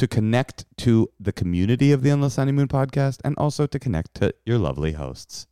[0.00, 4.34] To connect to the community of the Endless Honeymoon podcast and also to connect to
[4.46, 5.46] your lovely hosts.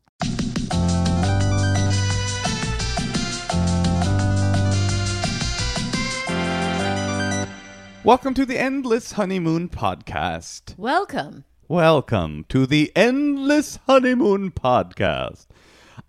[8.03, 10.79] Welcome to the Endless Honeymoon podcast.
[10.79, 11.45] Welcome.
[11.69, 15.47] Welcome to the Endless Honeymoon podcast.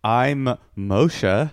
[0.02, 1.52] I'm Moshe.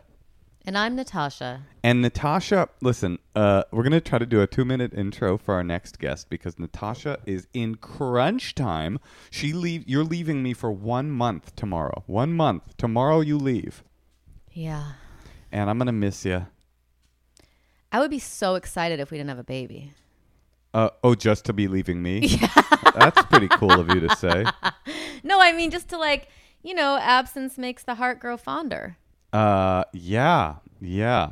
[0.68, 1.62] And I'm Natasha.
[1.84, 6.00] And Natasha, listen, uh, we're gonna try to do a two-minute intro for our next
[6.00, 8.98] guest because Natasha is in crunch time.
[9.30, 9.84] She leave.
[9.88, 12.02] You're leaving me for one month tomorrow.
[12.06, 13.20] One month tomorrow.
[13.20, 13.84] You leave,
[14.52, 14.92] Yeah.
[15.52, 16.46] and I'm gonna miss you.
[17.92, 19.92] I would be so excited if we didn't have a baby.
[20.74, 22.18] Uh, oh, just to be leaving me?
[22.26, 22.48] Yeah.
[22.96, 24.44] That's pretty cool of you to say.
[25.22, 26.28] No, I mean just to like,
[26.62, 28.96] you know, absence makes the heart grow fonder.
[29.32, 31.30] Uh, yeah, yeah.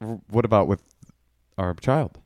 [0.00, 0.82] R- What about with
[1.58, 2.18] our child?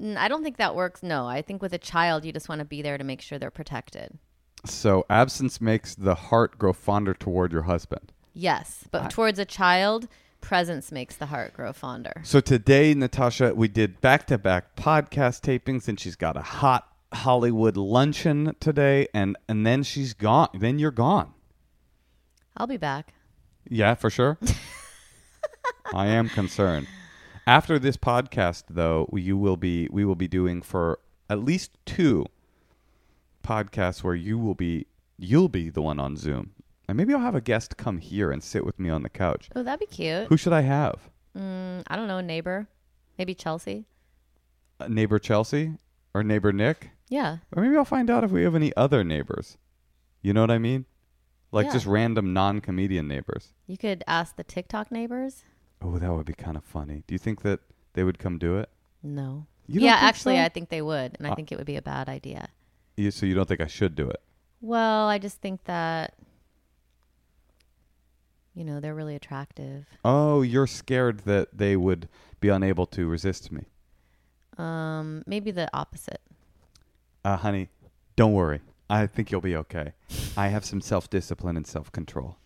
[0.00, 1.02] N- I don't think that works.
[1.02, 3.38] No, I think with a child, you just want to be there to make sure
[3.38, 4.18] they're protected.
[4.66, 8.12] So absence makes the heart grow fonder toward your husband.
[8.32, 10.08] Yes, but towards a child,
[10.40, 12.12] presence makes the heart grow fonder.
[12.24, 16.88] So today, Natasha, we did back to back podcast tapings, and she's got a hot
[17.12, 20.48] Hollywood luncheon today, and and then she's gone.
[20.52, 21.32] Then you're gone.
[22.56, 23.13] I'll be back.
[23.68, 24.38] Yeah, for sure.
[25.94, 26.86] I am concerned.
[27.46, 30.98] After this podcast, though, you will be we will be doing for
[31.28, 32.26] at least two
[33.42, 34.86] podcasts where you will be
[35.18, 36.52] you'll be the one on Zoom,
[36.88, 39.50] and maybe I'll have a guest come here and sit with me on the couch.
[39.54, 40.26] Oh, that'd be cute.
[40.28, 41.10] Who should I have?
[41.36, 42.66] Mm, I don't know, a neighbor,
[43.18, 43.84] maybe Chelsea.
[44.80, 45.72] Uh, neighbor Chelsea
[46.14, 46.90] or neighbor Nick?
[47.08, 49.58] Yeah, Or maybe I'll find out if we have any other neighbors.
[50.22, 50.86] You know what I mean?
[51.54, 51.72] Like Yeah.
[51.74, 53.52] just random non-comedian neighbors.
[53.68, 55.44] you could ask the TikTok neighbors.
[55.80, 57.04] Oh, that would be kind of funny.
[57.06, 57.60] Do you think that
[57.92, 58.68] they would come do it?
[59.04, 59.46] No.
[59.68, 60.42] You don't yeah, think actually, so?
[60.42, 62.48] I think they would, and I Uh, think it would be a bad idea.
[62.96, 64.20] You, so you don't think I should do it?
[64.60, 66.14] Well, I just think that,
[68.54, 69.86] you know, they're really attractive.
[70.04, 72.08] Oh, you're scared that they would
[72.40, 73.66] be unable to resist me.
[74.58, 76.20] Um, maybe the opposite.
[77.24, 77.68] Uh, honey,
[78.16, 78.60] don't worry.
[78.88, 79.92] I think you'll be okay.
[80.36, 82.36] I have some self-discipline and self-control.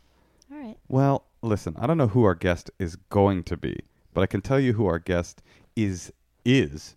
[0.50, 0.76] All right.
[0.88, 3.80] Well, listen, I don't know who our guest is going to be,
[4.14, 5.42] but I can tell you who our guest
[5.76, 6.12] is
[6.44, 6.96] is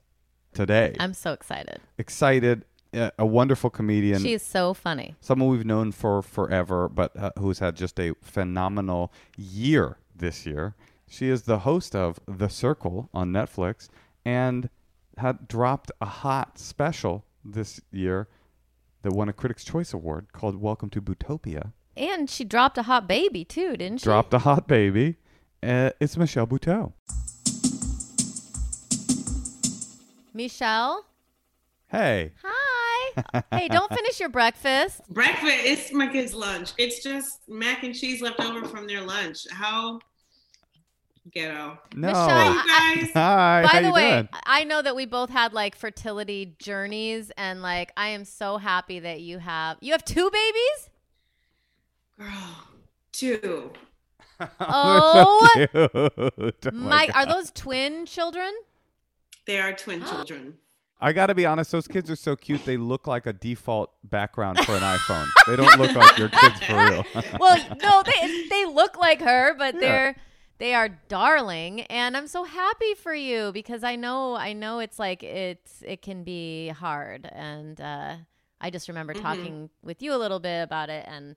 [0.54, 0.96] today.
[1.00, 1.82] I'm so excited.
[1.98, 4.22] Excited, a wonderful comedian.
[4.22, 5.16] She is so funny.
[5.20, 10.76] someone we've known for forever, but uh, who's had just a phenomenal year this year.
[11.08, 13.90] She is the host of The Circle on Netflix
[14.24, 14.70] and
[15.18, 18.28] had dropped a hot special this year
[19.02, 21.74] that won a Critics' Choice Award called Welcome to Bootopia.
[21.96, 24.06] And she dropped a hot baby too, didn't she?
[24.06, 25.18] Dropped a hot baby.
[25.62, 26.94] Uh, it's Michelle Buteau.
[30.34, 31.06] Michelle.
[31.88, 32.32] Hey.
[32.42, 33.42] Hi.
[33.52, 35.02] hey, don't finish your breakfast.
[35.10, 36.72] Breakfast, it's my kids' lunch.
[36.78, 39.46] It's just mac and cheese left over from their lunch.
[39.52, 40.00] How
[41.32, 41.78] ghetto.
[41.96, 42.08] No.
[42.08, 43.12] Michelle, you guys.
[43.14, 43.62] Hi.
[43.64, 44.30] By how the you way, doing?
[44.46, 49.00] I know that we both had like fertility journeys, and like I am so happy
[49.00, 50.90] that you have you have two babies.
[52.18, 52.68] Girl,
[53.12, 53.72] two.
[54.60, 56.66] Oh, They're so cute.
[56.66, 57.16] Oh My, God.
[57.16, 58.52] are those twin children?
[59.46, 60.56] They are twin children.
[61.00, 62.66] I gotta be honest, those kids are so cute.
[62.66, 65.28] They look like a default background for an iPhone.
[65.46, 67.06] They don't look like your kids for real.
[67.40, 69.80] Well, no, they they look like her, but Yeah.
[69.80, 70.16] they're
[70.62, 75.00] they are darling, and I'm so happy for you because I know I know it's
[75.00, 78.18] like it's it can be hard, and uh,
[78.62, 79.22] I just remember Mhm.
[79.22, 81.36] talking with you a little bit about it, and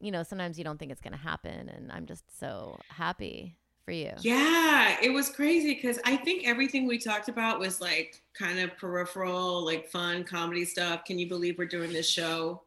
[0.00, 3.92] you know sometimes you don't think it's gonna happen, and I'm just so happy for
[3.92, 4.12] you.
[4.22, 8.76] Yeah, it was crazy because I think everything we talked about was like kind of
[8.76, 11.04] peripheral, like fun comedy stuff.
[11.04, 12.62] Can you believe we're doing this show?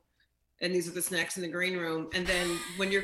[0.63, 2.10] And these are the snacks in the green room.
[2.15, 3.04] And then when you're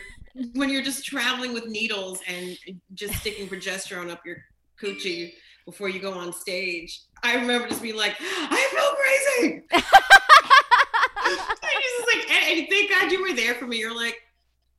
[0.54, 2.58] when you're just traveling with needles and
[2.94, 4.38] just sticking progesterone up your
[4.82, 5.34] coochie
[5.66, 9.64] before you go on stage, I remember just being like, I feel crazy.
[11.22, 13.78] I just like, and, and thank God you were there for me.
[13.78, 14.16] You're like,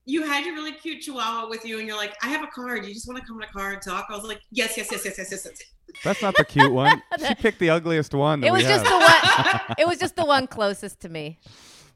[0.07, 2.87] you had your really cute chihuahua with you, and you're like, I have a card
[2.87, 4.07] you just want to come in a car and talk?
[4.09, 5.47] I was like, yes, yes, yes, yes, yes, yes.
[5.47, 5.63] yes.
[6.03, 7.03] That's not the cute one.
[7.27, 8.41] She picked the ugliest one.
[8.41, 9.01] That It was we just have.
[9.01, 9.77] the one.
[9.79, 11.39] It was just the one closest to me.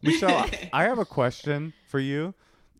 [0.04, 2.34] Michelle, I have a question for you.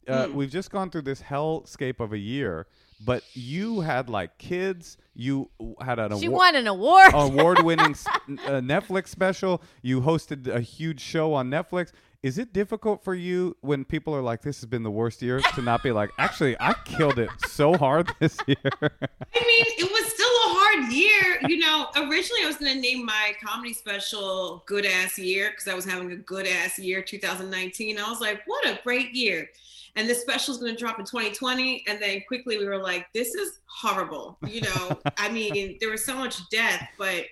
[0.07, 0.35] Uh, Mm.
[0.35, 2.67] We've just gone through this hellscape of a year,
[3.07, 4.99] but you had like kids.
[5.15, 5.49] You
[5.81, 6.39] had an She award.
[6.39, 7.11] won an award.
[7.15, 8.07] award-winning s-
[8.47, 9.63] uh, Netflix special.
[9.81, 11.93] You hosted a huge show on Netflix.
[12.23, 15.41] Is it difficult for you when people are like, "This has been the worst year,"
[15.41, 18.57] to not be like, "Actually, I killed it so hard this year"?
[18.63, 20.14] I mean, it was still a
[20.55, 21.39] hard year.
[21.49, 25.69] You know, originally I was going to name my comedy special Good Ass Year because
[25.69, 27.99] I was having a good ass year 2019.
[27.99, 29.49] I was like, what a great year.
[29.97, 31.85] And this special is going to drop in 2020.
[31.87, 34.39] And then quickly we were like, this is horrible.
[34.47, 37.25] You know, I mean, there was so much death, but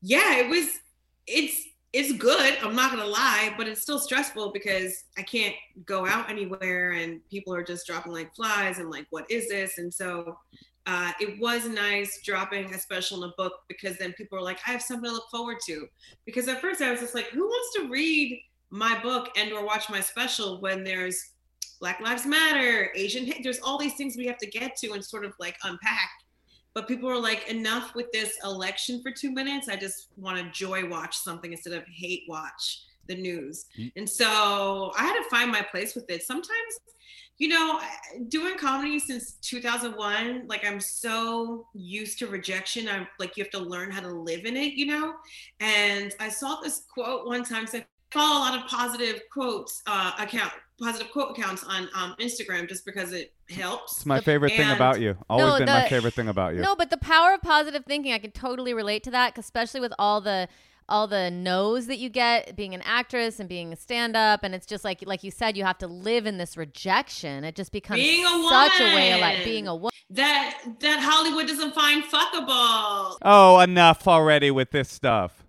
[0.00, 0.78] yeah, it was,
[1.26, 2.56] it's, it's good.
[2.62, 5.54] I'm not gonna lie, but it's still stressful because I can't
[5.84, 9.76] go out anywhere and people are just dropping like flies and like, what is this?
[9.76, 10.38] And so
[10.86, 14.58] uh, it was nice dropping a special in a book because then people were like,
[14.66, 15.86] I have something to look forward to.
[16.24, 19.64] Because at first I was just like, who wants to read my book and or
[19.64, 21.32] watch my special when there's
[21.78, 25.04] Black Lives Matter, Asian hate, there's all these things we have to get to and
[25.04, 26.10] sort of like unpack.
[26.74, 29.68] But people were like, enough with this election for two minutes.
[29.68, 33.66] I just want to joy watch something instead of hate watch the news.
[33.96, 36.22] And so I had to find my place with it.
[36.22, 36.80] Sometimes,
[37.42, 37.80] you know,
[38.28, 42.88] doing comedy since 2001, like I'm so used to rejection.
[42.88, 45.14] I'm like, you have to learn how to live in it, you know?
[45.58, 47.66] And I saw this quote one time.
[47.66, 52.14] So I follow a lot of positive quotes uh, account, positive quote accounts on um,
[52.20, 53.96] Instagram just because it helps.
[53.96, 55.16] It's my favorite thing about you.
[55.28, 56.60] Always No, been my favorite thing about you.
[56.60, 59.80] No, but the power of positive thinking, I can totally relate to that, 'cause especially
[59.80, 60.46] with all the
[60.88, 64.66] all the no's that you get being an actress and being a stand-up and it's
[64.66, 68.00] just like like you said you have to live in this rejection it just becomes
[68.00, 72.04] Being a such a way of like being a woman that that Hollywood doesn't find
[72.04, 73.16] fuckable.
[73.22, 75.41] Oh, enough already with this stuff.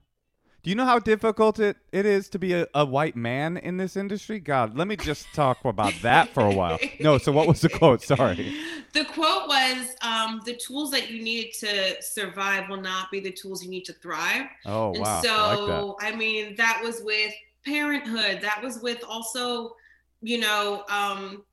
[0.63, 3.75] Do you know how difficult it, it is to be a, a white man in
[3.75, 4.39] this industry?
[4.39, 6.79] God, let me just talk about that for a while.
[7.01, 8.01] No, so what was the quote?
[8.01, 8.55] Sorry.
[8.93, 13.31] The quote was, um, "The tools that you need to survive will not be the
[13.31, 15.21] tools you need to thrive." Oh, and wow.
[15.21, 16.13] so, I like that.
[16.13, 17.33] I mean, that was with
[17.65, 18.39] parenthood.
[18.41, 19.75] That was with also,
[20.21, 21.43] you know, um,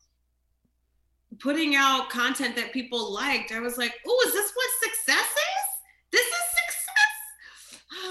[1.41, 3.51] putting out content that people liked.
[3.51, 5.60] I was like, "Oh, is this what success is?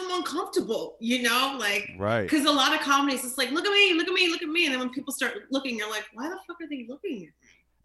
[0.10, 2.24] This is success." I'm uncomfortable, you know, like Right.
[2.24, 4.50] because a lot of comedies, it's like, "Look at me, look at me, look at
[4.50, 7.18] me," and then when people start looking, you're like, "Why the fuck are they looking
[7.18, 7.30] at me?"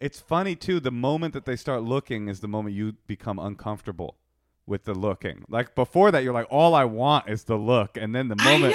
[0.01, 0.81] It's funny, too.
[0.81, 4.17] The moment that they start looking is the moment you become uncomfortable
[4.67, 5.45] with the looking.
[5.49, 7.97] Like before that, you're like, all I want is the look.
[7.97, 8.75] And then the moment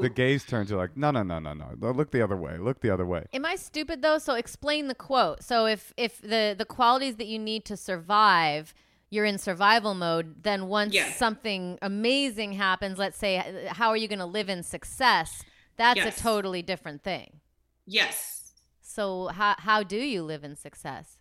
[0.00, 1.74] the gaze turns, you're like, no, no, no, no, no.
[1.92, 2.58] Look the other way.
[2.58, 3.26] Look the other way.
[3.32, 7.26] am i stupid though so explain the quote so if if the the qualities that
[7.26, 8.74] you need to survive
[9.10, 11.10] you're in survival mode then once Yeah.
[11.12, 15.42] something amazing happens let's say uh, how are you going to live in success
[15.76, 16.18] that's Yes.
[16.18, 17.40] a totally different thing
[17.86, 18.52] yes.
[18.80, 21.18] so how how do you live in success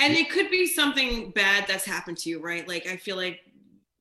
[0.00, 2.66] And it could be something bad that's happened to you, right?
[2.68, 3.40] Like I feel like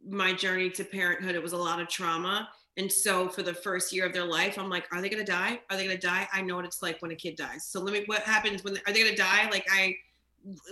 [0.07, 2.49] my journey to parenthood, it was a lot of trauma.
[2.77, 5.59] And so for the first year of their life, I'm like, are they gonna die?
[5.69, 6.27] Are they gonna die?
[6.31, 7.65] I know what it's like when a kid dies.
[7.67, 9.49] So let me what happens when are they gonna die?
[9.49, 9.95] Like I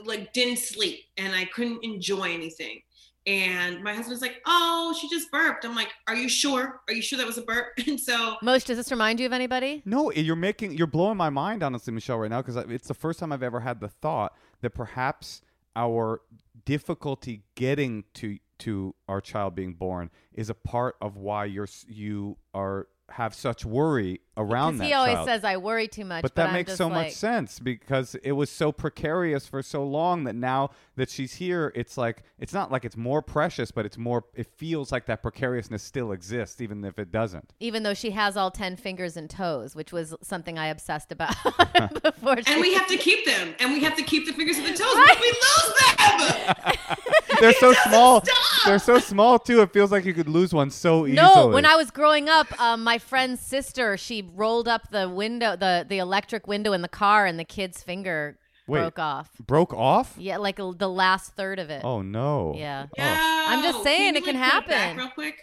[0.03, 2.81] like didn't sleep and I couldn't enjoy anything.
[3.27, 5.65] And my husband's like, Oh, she just burped.
[5.65, 6.81] I'm like, Are you sure?
[6.87, 7.73] Are you sure that was a burp?
[7.87, 9.81] And so Mosh, does this remind you of anybody?
[9.85, 13.19] No, you're making you're blowing my mind, honestly, Michelle, right now, because it's the first
[13.19, 15.41] time I've ever had the thought that perhaps
[15.75, 16.21] our
[16.65, 22.37] difficulty getting to to our child being born is a part of why you're you
[22.53, 25.27] are have such worry around that he always child.
[25.27, 26.21] says I worry too much.
[26.21, 29.83] but that I'm makes so like, much sense because it was so precarious for so
[29.85, 33.85] long that now that she's here it's like it's not like it's more precious but
[33.85, 37.93] it's more it feels like that precariousness still exists even if it doesn't Even though
[37.93, 41.35] she has all ten fingers and toes, which was something I obsessed about
[42.03, 42.37] before.
[42.41, 43.55] She, And we have to keep them.
[43.59, 44.95] And we have to keep the fingers and the toes.
[44.95, 46.75] But we lose them.
[47.39, 48.65] they're so small stop.
[48.65, 51.65] they're so small too it feels like you could lose one so easily No, when
[51.65, 55.97] I was growing up, um, my friend's sister she rolled up the window, the the
[55.99, 58.79] electric window in the car, and the kid's finger Wait.
[58.79, 59.29] broke off.
[59.39, 61.83] broke off Yeah, like a, the last third of it.
[61.83, 62.85] oh no Yeah.
[62.89, 62.93] Oh.
[62.97, 63.45] Yeah.
[63.49, 64.97] I'm just saying you, it can like, put it back happen.
[64.97, 65.35] real quick.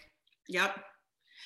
[0.49, 0.77] Yep.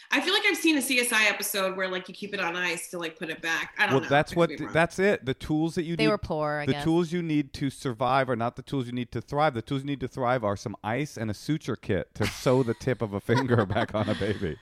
[0.09, 2.91] I feel like I've seen a CSI episode where like you keep it on ice
[2.91, 3.75] to like put it back.
[3.77, 4.09] I don't well know.
[4.09, 4.73] that's what be wrong.
[4.73, 6.85] that's it the tools that you They need were poor, I the guess.
[6.85, 9.83] tools you need to survive are not the tools you need to thrive the tools
[9.83, 13.03] you need to thrive are some ice and a suture kit to sew the tip
[13.03, 14.57] of a finger back on a baby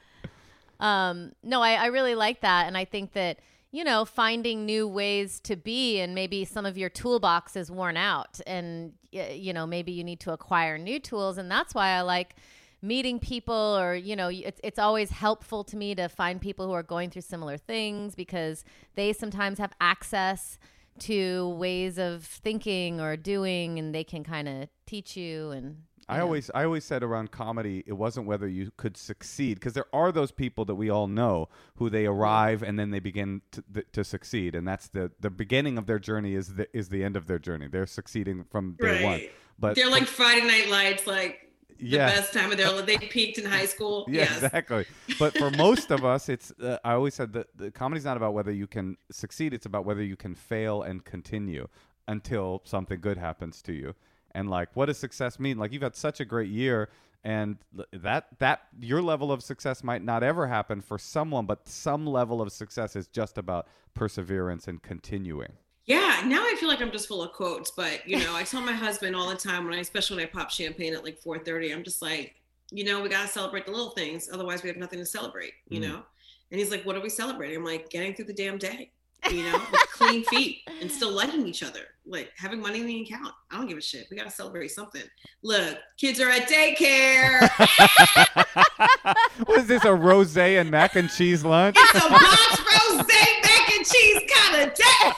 [0.84, 3.38] um, no, I, I really like that, and I think that
[3.70, 7.96] you know finding new ways to be, and maybe some of your toolbox is worn
[7.96, 12.02] out, and you know maybe you need to acquire new tools, and that's why I
[12.02, 12.36] like
[12.82, 16.72] meeting people or you know it's, it's always helpful to me to find people who
[16.74, 18.62] are going through similar things because
[18.94, 20.58] they sometimes have access
[20.98, 26.18] to ways of thinking or doing and they can kind of teach you and I
[26.18, 26.24] know.
[26.24, 30.12] always I always said around comedy it wasn't whether you could succeed because there are
[30.12, 33.86] those people that we all know who they arrive and then they begin to, th-
[33.92, 37.16] to succeed and that's the the beginning of their journey is the is the end
[37.16, 39.20] of their journey they're succeeding from day one
[39.58, 41.40] but They're like Friday Night Lights, like
[41.78, 42.06] the Yeah.
[42.08, 42.86] best time of their life.
[42.86, 44.04] They peaked in high school.
[44.08, 44.42] Yeah, yes.
[44.42, 44.84] exactly.
[45.18, 48.34] But for most of us, it's uh, I always said that the comedy's not about
[48.34, 51.68] whether you can succeed; it's about whether you can fail and continue
[52.08, 53.94] until something good happens to you.
[54.34, 55.58] And like, what does success mean?
[55.58, 56.90] Like, you've had such a great year,
[57.22, 57.56] and
[57.92, 62.42] that that your level of success might not ever happen for someone, but some level
[62.42, 65.52] of success is just about perseverance and continuing.
[65.86, 68.60] Yeah, now I feel like I'm just full of quotes, but you know, I tell
[68.62, 71.72] my husband all the time when I, especially when I pop champagne at like 4:30,
[71.72, 72.34] I'm just like,
[72.70, 75.78] you know, we gotta celebrate the little things, otherwise we have nothing to celebrate, you
[75.80, 75.82] Mm.
[75.88, 76.02] know.
[76.50, 78.90] And he's like, "What are we celebrating?" I'm like, "Getting through the damn day,
[79.30, 83.02] you know, with clean feet and still liking each other, like having money in the
[83.02, 83.34] account.
[83.50, 84.06] I don't give a shit.
[84.10, 85.02] We gotta celebrate something.
[85.42, 87.48] Look, kids are at daycare.
[89.46, 89.84] what is this?
[89.84, 91.76] A rosé and mac and cheese lunch?
[91.78, 95.12] it's a box rose mac and cheese kind of day."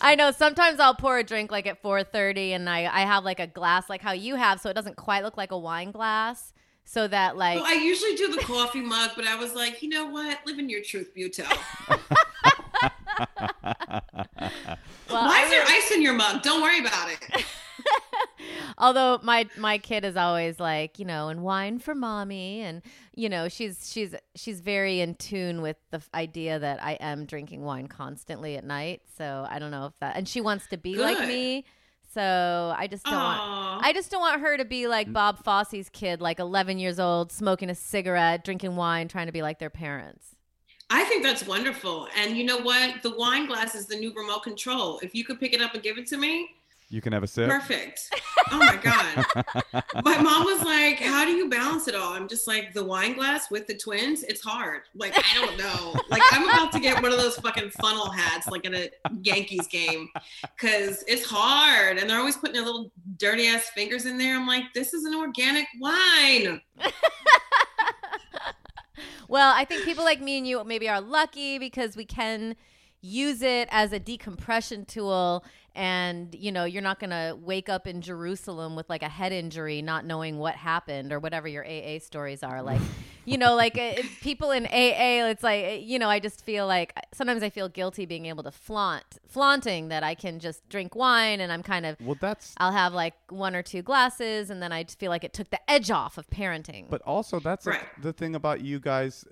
[0.00, 3.40] I know sometimes I'll pour a drink like at 4:30 and I I have like
[3.40, 6.52] a glass like how you have so it doesn't quite look like a wine glass
[6.88, 9.90] so that like Well, I usually do the coffee mug, but I was like, you
[9.90, 10.38] know what?
[10.46, 11.44] Live in your truth, Buteau.
[15.10, 16.42] well, Why is there ice in your mug?
[16.42, 17.44] Don't worry about it.
[18.78, 22.80] although my my kid is always like, you know, and wine for mommy and
[23.14, 27.64] you know, she's she's she's very in tune with the idea that I am drinking
[27.64, 29.02] wine constantly at night.
[29.18, 31.66] So I don't know if that and she wants to be like me.
[32.18, 35.88] So I just don't want I just don't want her to be like Bob Fosse's
[35.88, 39.70] kid, like 11 years old, smoking a cigarette, drinking wine, trying to be like their
[39.70, 40.34] parents.
[40.90, 42.08] I think that's wonderful.
[42.16, 43.04] And you know what?
[43.04, 44.98] The wine glass is the new remote control.
[45.00, 46.56] If you could pick it up and give it to me,
[46.90, 47.50] You can have a sip.
[47.50, 48.08] perfect.
[48.50, 49.26] Oh my God.
[50.04, 52.14] my mom was like, How do you balance it all?
[52.14, 54.82] I'm just like, The wine glass with the twins, it's hard.
[54.94, 56.00] Like, I don't know.
[56.08, 58.88] Like, I'm about to get one of those fucking funnel hats, like in a
[59.20, 60.08] Yankees game,
[60.56, 61.98] because it's hard.
[61.98, 64.34] And they're always putting their little dirty ass fingers in there.
[64.36, 66.62] I'm like, This is an organic wine.
[69.28, 72.56] Well, I think people like me and you maybe are lucky because we can
[73.02, 75.44] use it as a decompression tool
[75.78, 79.32] and you know you're not going to wake up in Jerusalem with like a head
[79.32, 82.80] injury not knowing what happened or whatever your AA stories are like
[83.24, 86.66] you know like uh, people in AA it's like uh, you know I just feel
[86.66, 90.96] like sometimes I feel guilty being able to flaunt flaunting that I can just drink
[90.96, 94.60] wine and I'm kind of Well, that's I'll have like one or two glasses and
[94.60, 96.90] then I just feel like it took the edge off of parenting.
[96.90, 98.02] But also, that's like, Right.
[98.02, 99.24] the thing about you guys.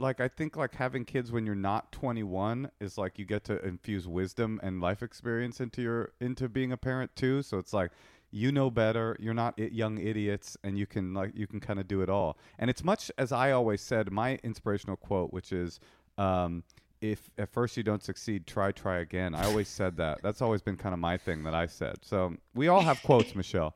[0.00, 3.64] Like, I think like having kids when you're not 21 is like you get to
[3.64, 7.42] infuse wisdom and life experience into your into being a parent too.
[7.42, 7.90] So it's like
[8.30, 9.16] you know better.
[9.20, 12.38] You're not young idiots, and you can like you can kind of do it all.
[12.58, 14.10] And it's much as I always said.
[14.10, 15.80] My inspirational quote, which is.
[16.18, 16.64] Um,
[17.00, 19.34] if at first you don't succeed, try, try again.
[19.34, 20.20] I always said that.
[20.22, 21.96] That's always been kind of my thing that I said.
[22.02, 23.74] So we all have quotes, Michelle.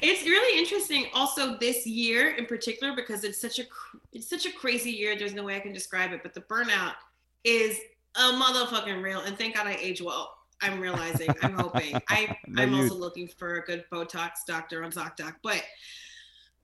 [0.00, 3.64] It's really interesting also this year in particular because it's such a
[4.12, 5.16] it's such a crazy year.
[5.16, 6.94] There's no way I can describe it, but the burnout
[7.44, 7.78] is
[8.16, 9.20] a motherfucking real.
[9.20, 10.34] And thank God I age well.
[10.60, 11.28] I'm realizing.
[11.42, 11.96] I'm hoping.
[12.08, 15.34] I No, I'm you- also looking for a good Botox doctor on ZocDoc.
[15.42, 15.62] But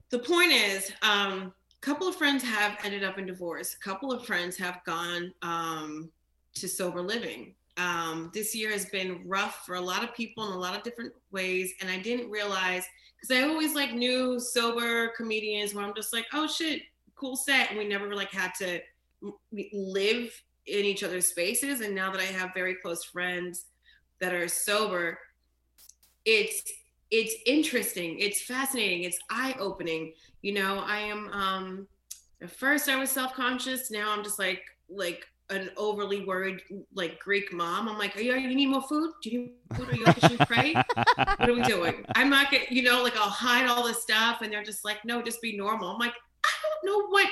[0.09, 3.75] the point is, um, a couple of friends have ended up in divorce.
[3.75, 6.09] A couple of friends have gone um,
[6.55, 7.55] to sober living.
[7.79, 10.83] Um, this year has been rough for a lot of people in a lot of
[10.83, 12.83] different ways, and I didn't realize
[13.15, 16.81] because I always like knew sober comedians where I'm just like, oh shit,
[17.15, 18.81] cool set, and we never like had to
[19.71, 21.81] live in each other's spaces.
[21.81, 23.65] And now that I have very close friends
[24.19, 25.17] that are sober,
[26.25, 26.63] it's
[27.11, 30.13] it's interesting, it's fascinating, it's eye opening.
[30.41, 31.87] You know, I am um
[32.41, 36.61] at first I was self-conscious, now I'm just like like an overly worried
[36.93, 37.87] like Greek mom.
[37.89, 39.11] I'm like, are you you need more food?
[39.23, 39.89] Do you need food?
[39.89, 40.27] Are you okay?
[40.27, 40.73] Should we pray?
[40.73, 42.05] what are we doing?
[42.15, 45.03] I'm not gonna, you know, like I'll hide all this stuff and they're just like,
[45.05, 45.91] no, just be normal.
[45.91, 46.13] I'm like,
[46.45, 47.29] I don't know what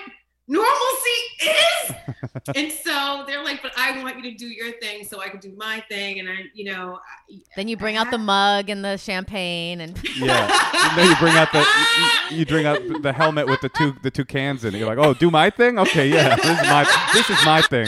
[0.48, 1.92] normalcy is.
[2.56, 5.40] and so they're like, but I want you to do your thing so I can
[5.40, 6.20] do my thing.
[6.20, 7.00] And I, you know,
[7.32, 10.48] I- Then you bring out the mug and the champagne and Yeah.
[10.96, 11.66] then you bring out the
[12.32, 14.78] you, you bring out the helmet with the two the two cans in it.
[14.80, 15.78] You're like, oh, do my thing?
[15.80, 17.88] Okay, yeah, this is my this is my thing.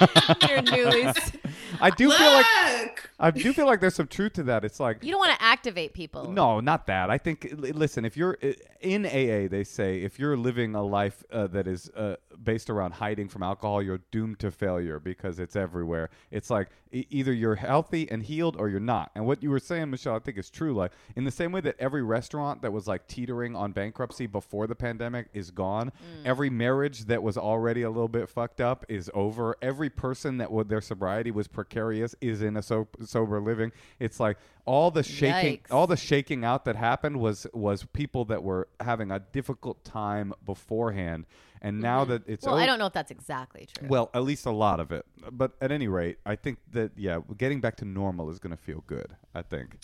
[0.48, 1.34] your newlies.
[1.80, 2.46] I do feel like
[2.80, 3.07] Look!
[3.20, 4.64] I do feel like there's some truth to that.
[4.64, 6.30] It's like You don't want to activate people.
[6.30, 7.10] No, not that.
[7.10, 7.48] I think.
[7.56, 8.38] Listen, if you're
[8.80, 12.92] in AA, they say if you're living a life uh, that is uh, based around
[12.94, 16.10] hiding from alcohol, you're doomed to failure because it's everywhere.
[16.30, 19.10] It's like e- either you're healthy and healed or you're not.
[19.16, 20.72] And what you were saying, Michelle, I think is true.
[20.74, 24.66] Like in the same way that every restaurant that was like teetering on bankruptcy before
[24.68, 25.90] the pandemic is gone.
[26.24, 29.56] Every marriage that was already a little bit fucked up is over.
[29.60, 33.72] Every person that would their sobriety was precarious is in a so- sober living.
[33.98, 35.72] It's like all the shaking, Yikes.
[35.72, 40.32] all the shaking out that happened was was people that were having a difficult time
[40.44, 41.24] beforehand,
[41.62, 43.88] and now that it's Well, o- I don't know if that's exactly true.
[43.88, 45.06] well, at least a lot of it.
[45.32, 48.62] But at any rate, I think that yeah, getting back to normal is going to
[48.62, 49.16] feel good.
[49.34, 49.78] I think.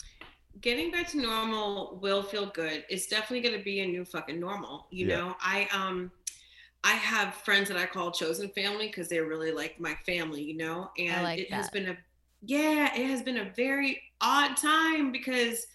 [0.61, 2.85] getting back to normal will feel good.
[2.89, 4.87] It's definitely going to be a new fucking normal.
[4.89, 5.17] You Yeah.
[5.17, 6.11] know, I um,
[6.83, 10.43] I have friends that I call chosen family because they're really like my family.
[10.43, 11.73] You know, and like it has that.
[11.73, 11.97] been a
[12.41, 15.65] yeah, it has been a very odd time because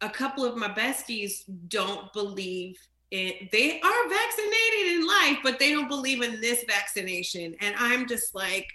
[0.00, 2.78] a couple of my besties don't believe.
[3.10, 7.54] It, they are vaccinated in life, but they don't believe in this vaccination.
[7.60, 8.66] And I'm just like,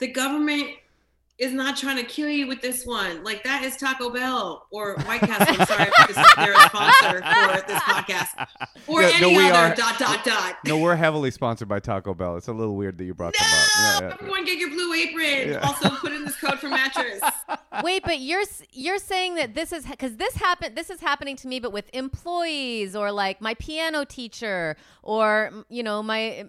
[0.00, 0.68] the government
[1.38, 3.24] is not trying to kill you with this one.
[3.24, 5.56] Like that is Taco Bell or White Castle.
[5.58, 8.46] I'm sorry, is their sponsor for this podcast
[8.86, 10.56] or Yeah, any no, we other are- dot dot dot.
[10.64, 12.36] No, we're heavily sponsored by Taco Bell.
[12.36, 13.50] It's a little weird that you brought them up.
[13.50, 15.56] No, Yeah, yeah, everyone get your blue apron.
[15.62, 17.20] Also put in this code for mattress.
[17.82, 20.76] Wait, but you're you're saying that this is because this happened.
[20.76, 25.64] This is happening to me, but with employees or like my piano teacher or mm,
[25.68, 26.48] you know my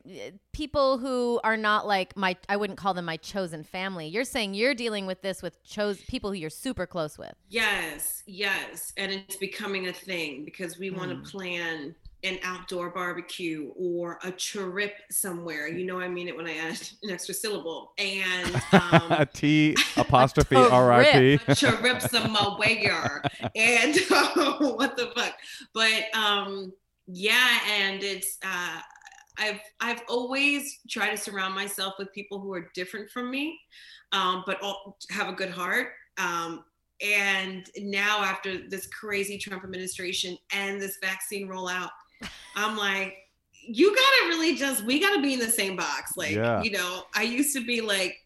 [0.53, 2.37] people who are not like my.
[2.47, 4.07] I wouldn't call them my chosen family.
[4.07, 7.33] You're saying you're dealing with this with chose people who you're super close with.
[7.49, 8.93] Yes, yes.
[8.97, 11.23] And it's becoming a thing because we want Hmm.
[11.23, 11.95] to plan
[12.25, 15.67] an outdoor barbecue or a trip somewhere.
[15.67, 17.93] You know, I mean it when I add an extra syllable.
[17.97, 21.37] And um, T apostrophe A R I P.
[21.55, 23.21] trip somewhere.
[23.55, 23.95] And
[24.77, 25.33] what the fuck?
[25.73, 26.73] But um,
[27.07, 28.79] yeah, and it's uh,
[29.37, 33.59] I've I've always tried to surround myself with people who are different from me,
[34.11, 35.89] um, but all have a good heart.
[36.17, 36.65] Um,
[37.01, 41.89] and now after this crazy Trump administration and this vaccine rollout,
[42.55, 43.15] I'm like,
[43.67, 46.15] you gotta really just we gotta be in the same box.
[46.15, 46.61] Like, Yeah.
[46.61, 48.17] you know, I used to be like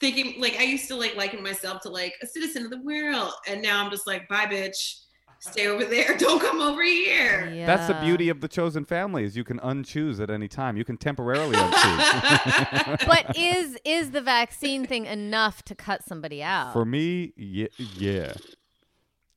[0.00, 3.32] thinking like I used to like liken myself to like a citizen of the world,
[3.48, 5.00] and now I'm just like, bye, bitch,
[5.40, 7.50] stay over there, don't come over here.
[7.52, 7.66] Yeah.
[7.66, 10.76] That's the beauty of the chosen family is you can unchoose at any time.
[10.76, 13.06] You can temporarily unchoose.
[13.06, 16.72] but is is the vaccine thing enough to cut somebody out?
[16.72, 18.34] For me, yeah, yeah.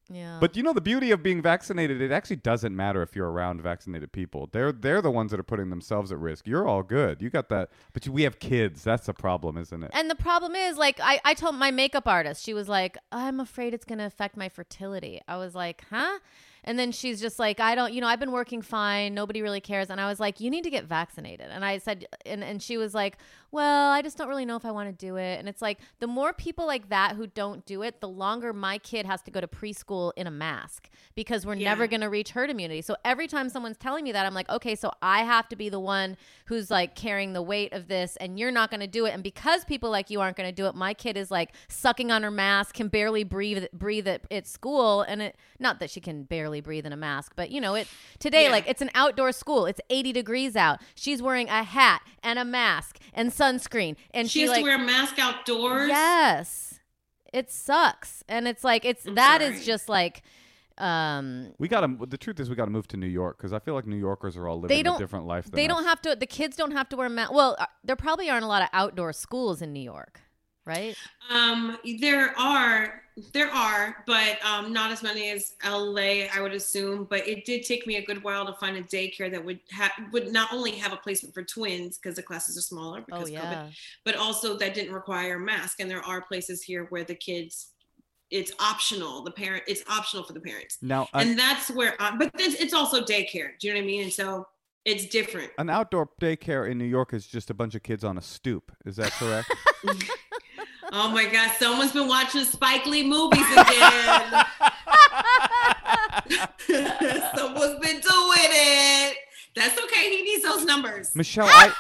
[0.10, 0.38] Yeah.
[0.40, 3.62] But you know the beauty of being vaccinated, it actually doesn't matter if you're around
[3.62, 4.50] vaccinated people.
[4.52, 6.48] They're they're the ones that are putting themselves at risk.
[6.48, 7.22] You're all good.
[7.22, 7.72] You got that.
[7.94, 8.84] But you, we have kids.
[8.84, 9.92] That's the problem, isn't it?
[9.94, 13.40] And the problem is, like, I, I told my makeup artist, she was like, I'm
[13.40, 15.22] afraid it's going to affect my fertility.
[15.28, 16.20] I was like, huh?
[16.68, 19.14] And then she's just like, I don't, you know, I've been working fine.
[19.14, 19.92] Nobody really cares.
[19.92, 21.48] And I was like, you need to get vaccinated.
[21.52, 23.18] And I said, and, and she was like,
[23.56, 25.40] well, I just don't really know if I want to do it.
[25.40, 28.78] And it's like, the more people like that who don't do it, the longer my
[28.78, 31.70] kid has to go to preschool in a mask because we're Yeah.
[31.70, 32.82] never going to reach herd immunity.
[32.82, 35.70] So every time someone's telling me that, I'm like, okay, so I have to be
[35.70, 39.06] the one who's like carrying the weight of this and you're not going to do
[39.06, 39.12] it.
[39.14, 42.12] And because people like you aren't going to do it, my kid is like sucking
[42.12, 46.02] on her mask, can barely breathe breathe at, at school and it not that she
[46.02, 47.88] can barely breathe in a mask, but you know, it
[48.20, 48.52] today Yeah.
[48.52, 49.66] like it's an outdoor school.
[49.66, 50.82] It's 80 degrees out.
[50.94, 54.64] She's wearing a hat and a mask and sunscreen and she she, has like to
[54.64, 55.88] wear a mask outdoors.
[55.90, 56.80] Yes.
[57.34, 58.24] It sucks.
[58.28, 59.66] And it's like it's I'm that is sorry.
[59.66, 60.24] just like
[60.78, 62.06] um We got to.
[62.06, 63.96] The truth is, we got to move to New York because I feel like New
[63.98, 65.46] Yorkers are all living They a don't- different life.
[65.46, 67.34] Than they don't have to the kids don't have to wear masks.
[67.34, 70.22] Well, uh, there probably aren't a lot of outdoor schools in New York,
[70.66, 70.96] right?
[71.30, 73.02] Um, there are,
[73.32, 77.06] there are, but um, not as many as LA, I would assume.
[77.10, 79.92] But it did take me a good while to find a daycare that would have
[80.12, 83.30] would not only have a placement for twins because the classes are smaller Oh because
[83.30, 83.70] COVID, yeah.
[84.04, 85.80] but also that didn't require a mask.
[85.80, 87.72] And there are places here where the kids,
[88.32, 89.24] it's optional.
[89.24, 91.96] The parent, it's optional for the parents, Now, an, and that's where.
[92.00, 93.52] Uh, but it's, it's also daycare.
[93.60, 94.04] Do you know what I mean?
[94.04, 94.48] And so
[94.86, 95.52] it's different.
[95.58, 98.72] an outdoor daycare in New York is just a bunch of kids on a stoop.
[98.86, 99.52] Is that correct?
[100.92, 104.46] Oh my God, someone's been watching Spike Lee movies again.
[107.36, 109.18] Someone's been doing it.
[109.56, 110.10] That's okay.
[110.10, 111.16] He needs those numbers.
[111.16, 111.72] Michelle, I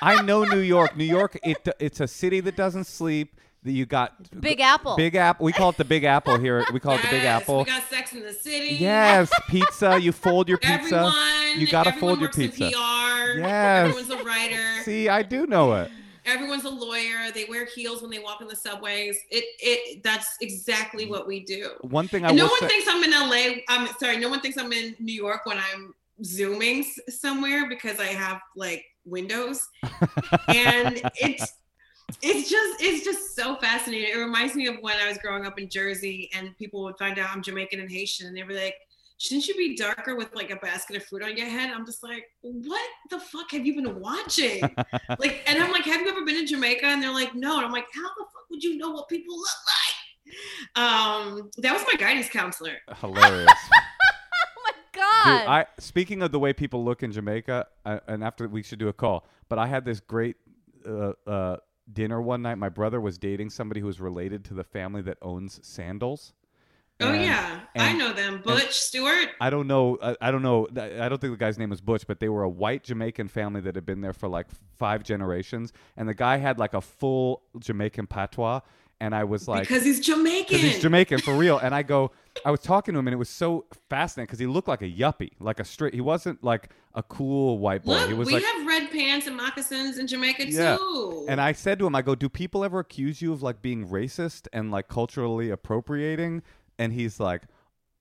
[0.00, 0.96] I know New York.
[0.96, 3.38] New York, it it's a city that doesn't sleep.
[3.64, 4.96] That you got Big Apple.
[4.96, 5.44] Big Apple.
[5.46, 6.64] We call it the Big Apple here.
[6.72, 7.58] We call it the Big Apple.
[7.58, 8.74] We got Sex in the City.
[8.74, 10.00] Yes, pizza.
[10.00, 10.96] You fold your pizza.
[10.96, 11.60] Everyone.
[11.60, 12.70] You gotta fold your works in pizza.
[12.76, 13.38] PR.
[13.38, 13.88] Yes.
[13.88, 14.82] Everyone's a writer.
[14.82, 15.92] See, I do know it.
[16.24, 17.30] Everyone's a lawyer.
[17.34, 19.18] They wear heels when they walk in the subways.
[19.30, 21.70] It it that's exactly what we do.
[21.82, 22.68] One thing I And no one say.
[22.68, 23.62] thinks I'm in LA.
[23.68, 24.18] I'm sorry.
[24.18, 28.40] No one thinks I'm in New York when I'm zooming s- somewhere because I have
[28.56, 29.66] like windows,
[30.48, 31.54] and it's
[32.22, 34.10] it's just it's just so fascinating.
[34.14, 37.18] It reminds me of when I was growing up in Jersey, and people would find
[37.18, 38.74] out I'm Jamaican and Haitian, and they were like.
[39.22, 41.70] Shouldn't you be darker with like a basket of fruit on your head?
[41.70, 44.60] I'm just like, what the fuck have you been watching?
[45.20, 46.84] like, and I'm like, have you ever been in Jamaica?
[46.86, 47.58] And they're like, no.
[47.58, 50.82] And I'm like, how the fuck would you know what people look like?
[50.84, 52.78] Um, that was my guidance counselor.
[52.96, 53.48] Hilarious.
[54.54, 55.46] Oh my Dude, god.
[55.48, 58.88] I speaking of the way people look in Jamaica, I, and after we should do
[58.88, 59.26] a call.
[59.48, 60.36] But I had this great
[60.86, 61.56] uh, uh,
[61.92, 62.56] dinner one night.
[62.56, 66.32] My brother was dating somebody who was related to the family that owns sandals.
[67.00, 68.42] Oh And- yeah, I know them.
[68.44, 69.28] Butch Stewart.
[69.40, 69.98] I don't know.
[70.02, 70.68] I, I don't know.
[70.76, 73.60] I don't think the guy's name was Butch, but they were a white Jamaican family
[73.62, 77.42] that had been there for like five generations, and the guy had like a full
[77.58, 78.60] Jamaican patois,
[79.00, 80.58] and I was like, because he's Jamaican.
[80.58, 81.58] he's Jamaican for real.
[81.58, 82.12] And I go,
[82.44, 84.90] I was talking to him, and it was so fascinating because he looked like a
[84.90, 85.94] yuppie, like a straight.
[85.94, 87.94] He wasn't like a cool white boy.
[87.94, 90.76] Look, he was we like, have red pants and moccasins in Jamaica Yeah.
[90.76, 91.26] too.
[91.28, 93.88] and I said to him, I go, do people ever accuse you of like being
[93.88, 96.42] racist and like culturally appropriating?
[96.78, 97.42] And he's like.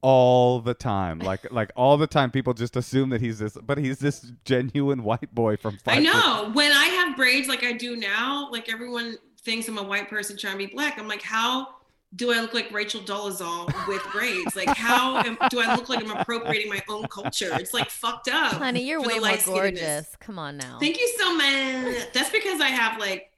[0.04, 3.78] All the time, like like all the time, people just assume that he's this, but
[3.78, 5.76] he's this genuine white boy from.
[5.86, 9.78] I five- know when I have braids like I do now, like everyone thinks I'm
[9.78, 10.98] a white person trying to be black.
[10.98, 11.68] I'm like, how
[12.16, 14.56] do I look like Rachel Dolezal with braids?
[14.56, 17.52] Like, how am, do I look like I'm appropriating my own culture?
[17.54, 18.54] It's like fucked up.
[18.54, 20.16] Honey, you're way more gorgeous.
[20.20, 20.78] Come on now.
[20.80, 22.12] Thank you so much.
[22.14, 23.32] That's because I have like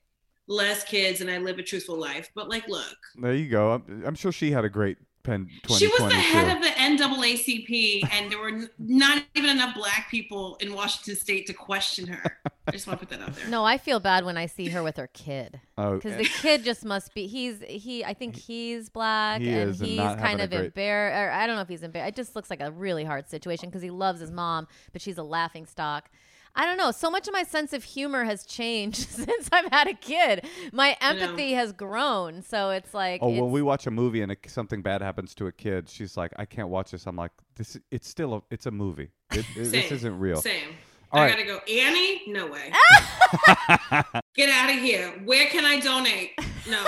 [0.47, 2.29] less kids and I live a truthful life.
[2.33, 3.73] But like, look, There you go.
[3.73, 5.49] I'm, I'm sure she had a great pen.
[5.67, 6.17] she was the 2022.
[6.37, 6.69] head of the
[7.05, 12.37] NAACP, and there were not even enough black people in Washington State to question her.
[12.67, 13.47] I just want to put that out there.
[13.49, 16.41] No, I feel bad when I see her with her kid Oh, because the eh.
[16.41, 17.27] kid just must be.
[17.27, 18.05] He's he.
[18.05, 21.35] I think he's black He and is, and he's kind having a of great- embarrassed.
[21.35, 22.09] I don't know if he's embarrassed.
[22.09, 25.17] It just looks like a really hard situation because he loves his mom, but she's
[25.17, 26.09] a laughing stock.
[26.55, 26.91] I don't know.
[26.91, 30.45] So much of my sense of humor has changed since I've had a kid.
[30.71, 31.19] My I know.
[31.21, 32.43] empathy has grown.
[32.43, 35.47] So it's like, Oh, when we watch a movie and a, something bad happens to
[35.47, 38.65] a kid, she's like, "I can't watch this." I'm like, "This, it's still a, it's
[38.67, 39.09] a movie.
[39.31, 40.75] It, it- this isn't real." Same.
[41.11, 41.31] All I right.
[41.31, 41.59] gotta go.
[41.71, 42.21] Annie?
[42.27, 42.71] No way.
[44.35, 45.09] Get out of here.
[45.25, 46.31] Where can I donate?
[46.69, 46.83] No.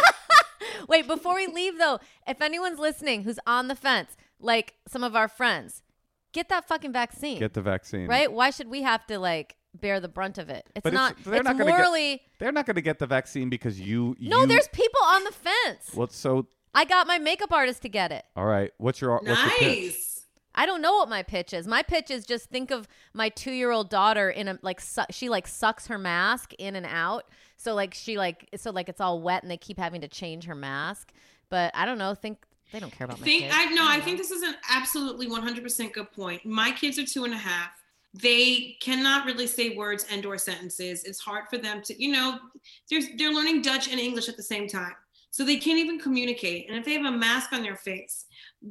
[0.88, 5.16] Wait, before we leave though, if anyone's listening who's on the fence, like some of
[5.16, 5.82] our friends,
[6.36, 7.40] get that fucking vaccine.
[7.40, 8.32] Get the vaccine, right?
[8.32, 10.70] Why should we have to like bear the brunt of it?
[10.76, 11.24] It's But it's- not.
[11.24, 12.22] they're It's, not gonna get- morally.
[12.38, 14.16] They're not going to get the vaccine because you.
[14.20, 15.92] no, there's people on the fence.
[15.96, 18.24] Well, so I got my makeup artist to get it.
[18.36, 18.72] all right.
[18.78, 19.86] What's your what's your pitch?
[19.86, 20.12] nice.
[20.58, 21.68] I don't know what my pitch is.
[21.68, 25.10] My pitch is just think of my two year old daughter in a like su-
[25.12, 27.26] she like sucks her mask in and out.
[27.58, 30.46] So like she like so like it's all wet and they keep having to change
[30.46, 31.12] her mask.
[31.50, 32.16] But I don't know.
[32.16, 32.38] Think
[32.72, 33.56] they don't care about my think kids.
[33.58, 36.46] I no, I think this is an absolutely 100% good point.
[36.46, 37.72] My kids are two and a half.
[38.14, 41.04] They cannot really say words and or sentences.
[41.04, 42.40] It's hard for them to, you know,
[42.90, 44.96] there's they're learning Dutch and English at the same time.
[45.32, 46.70] So they can't even communicate.
[46.70, 48.26] And if they have a mask on their face,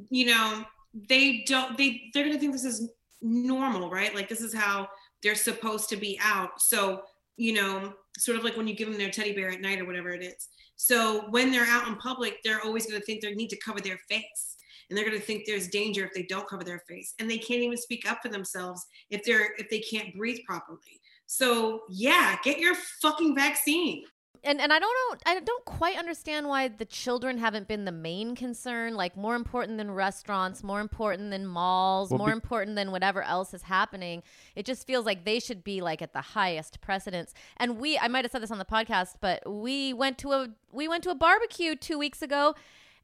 [0.09, 0.65] you know,
[1.09, 2.89] they don't they they're gonna think this is
[3.21, 4.15] normal, right?
[4.15, 4.89] Like this is how
[5.21, 6.61] they're supposed to be out.
[6.61, 7.03] So,
[7.37, 9.85] you know, sort of like when you give them their teddy bear at night or
[9.85, 10.49] whatever it is.
[10.75, 13.79] So when they're out in public, they're always going to think they need to cover
[13.79, 14.57] their face.
[14.89, 17.15] And they're going to think there's danger if they don't cover their face.
[17.19, 21.01] And they can't even speak up for themselves if they're if they can't breathe properly.
[21.25, 24.03] So yeah, get your fucking vaccine.
[24.45, 27.91] And and I don't know I don't quite understand why the children haven't been the
[27.91, 32.75] main concern like more important than restaurants more important than malls Well, more be- important
[32.75, 34.23] than whatever else is happening
[34.55, 38.07] it just feels like they should be like at the highest precedence and we I
[38.07, 41.09] might have said this on the podcast but we went to a we went to
[41.09, 42.55] a barbecue 2 weeks ago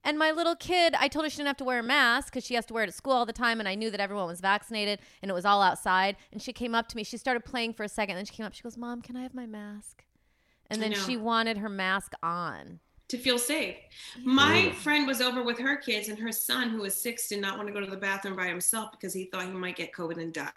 [0.03, 2.43] and my little kid, I told her she didn't have to wear a mask because
[2.43, 3.59] she has to wear it at school all the time.
[3.59, 6.15] And I knew that everyone was vaccinated and it was all outside.
[6.31, 7.03] And she came up to me.
[7.03, 8.15] She started playing for a second.
[8.15, 8.53] Then she came up.
[8.55, 10.03] She goes, Mom, can I have my mask?
[10.71, 12.79] And then she wanted her mask on.
[13.09, 13.75] to feel safe.
[14.23, 14.71] My Brutal.
[14.79, 17.67] friend was over with her kids, and her son, who was six, did not want
[17.67, 20.31] to go to the bathroom by himself because he thought he might get COVID and
[20.33, 20.49] die.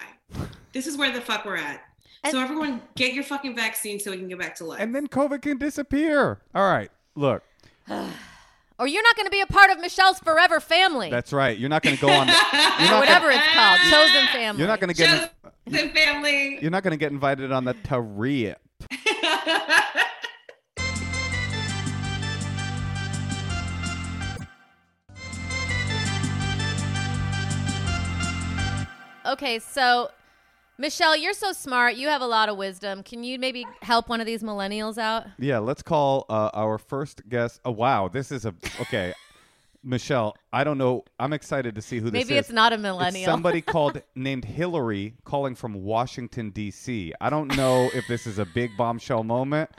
[0.73, 1.83] This is where the fuck we're at.
[2.31, 4.81] so everyone, get your fucking vaccine so we can get back to life.
[4.81, 6.39] And then COVID can disappear.
[6.55, 6.91] All right.
[7.17, 7.43] Look,
[8.77, 11.09] Or you're not going to be a part of Michelle's forever family.
[11.09, 11.57] that's right.
[11.57, 12.29] You're not going to go on.
[12.29, 13.79] or not whatever it's called.
[13.89, 14.59] Chosen family.
[14.59, 15.33] You're not going to get.
[15.71, 16.59] Chosen family.
[16.61, 18.59] You're not going to get invited on the trip.
[29.27, 30.11] Okay, so
[30.77, 31.95] Michelle, you're so smart.
[31.95, 33.03] You have a lot of wisdom.
[33.03, 35.25] Can you maybe help one of these millennials out?
[35.39, 37.61] Yeah, let's call uh, our first guest.
[37.65, 38.09] Oh, wow.
[38.09, 38.55] This is a.
[38.83, 39.15] Okay.
[39.85, 41.05] Michelle, I don't know.
[41.19, 42.29] I'm excited to see who this Maybe is.
[42.31, 43.25] Maybe it's not a It's millennial.
[43.27, 47.13] somebody called named Hillary calling from Washington D.C.
[47.21, 49.71] I don't know if this is a big bombshell moment.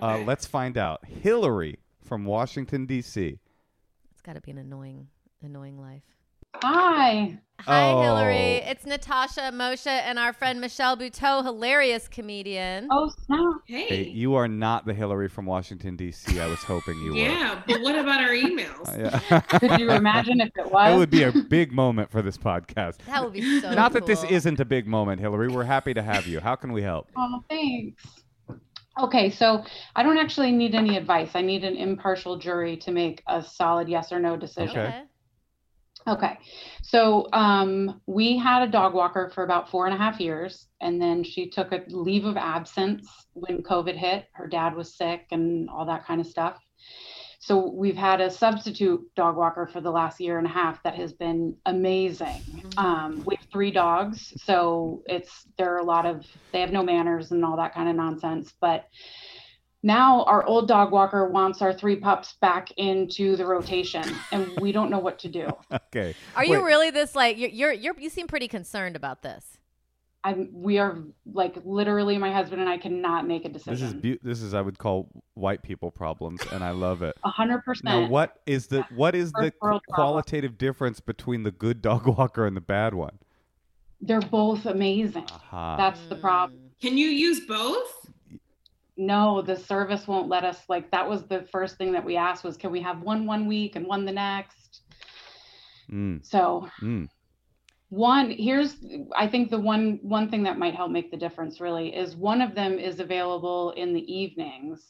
[0.00, 1.04] Uh, let's find out.
[1.04, 3.38] Hillary from Washington D.C.
[4.12, 5.08] it's got to be an annoying,
[5.42, 6.02] annoying life.
[6.56, 7.38] Hi.
[7.60, 8.00] Hi, Oh.
[8.02, 8.56] Hillary.
[8.66, 12.88] It's Natasha, Moshe, and our friend Michelle Buteau, hilarious comedian.
[12.90, 13.54] Oh, snap.
[13.66, 13.86] hey.
[13.86, 16.40] Hey, you are not the Hillary from Washington D.C.
[16.40, 17.18] I was hoping you were.
[17.18, 18.88] yeah, but what about our emails?
[18.88, 19.40] Uh, yeah.
[19.40, 20.94] Could you imagine if it was?
[20.94, 22.96] It would be a big moment for this podcast.
[23.06, 25.48] That would be so Not that this isn't a big moment, Hillary.
[25.48, 26.40] We're happy to have you.
[26.40, 27.08] How can we help?
[27.14, 28.02] Oh, thanks.
[28.98, 31.30] Okay, so I don't actually need any advice.
[31.34, 34.78] I need an impartial jury to make a solid yes or no decision.
[34.78, 35.02] Okay.
[36.08, 36.38] Okay.
[36.82, 41.00] So um, we had a dog walker for about four and a half years, and
[41.00, 44.26] then she took a leave of absence when COVID hit.
[44.32, 46.58] Her dad was sick and all that kind of stuff.
[47.42, 50.94] So we've had a substitute dog walker for the last year and a half that
[50.96, 52.42] has been amazing.
[52.76, 56.82] Um, we have three dogs, so it's there are a lot of they have no
[56.82, 58.52] manners and all that kind of nonsense.
[58.60, 58.84] But
[59.82, 64.72] now our old dog walker wants our three pups back into the rotation, and we
[64.72, 65.48] don't know what to do.
[65.92, 66.14] Okay.
[66.36, 69.58] Are you really this like you're, you're you're you seem pretty concerned about this?
[70.22, 70.98] I'm we are
[71.32, 73.72] like literally my husband and I cannot make a decision.
[73.74, 74.18] This is decision.
[74.22, 77.16] be- this is I would call white people problems, and I love it.
[77.24, 78.10] A hundred Now, percent.
[78.10, 82.06] what is the what is the First world qu- qualitative difference between the good dog
[82.18, 83.18] walker and the bad one?
[84.00, 85.24] They're both amazing.
[85.32, 85.76] Aha.
[85.76, 86.60] That's the problem.
[86.80, 88.10] Can you use both?
[89.00, 90.58] No, the service won't let us.
[90.68, 93.46] Like that was the first thing that we asked was, can we have one one
[93.46, 94.82] week and one the next?
[95.90, 97.08] Mm, So mm.
[97.88, 98.76] one here's
[99.16, 102.42] I think the one one thing that might help make the difference really is one
[102.42, 104.84] of them is available in the evenings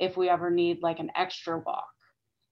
[0.00, 1.86] if we ever need like an extra walk.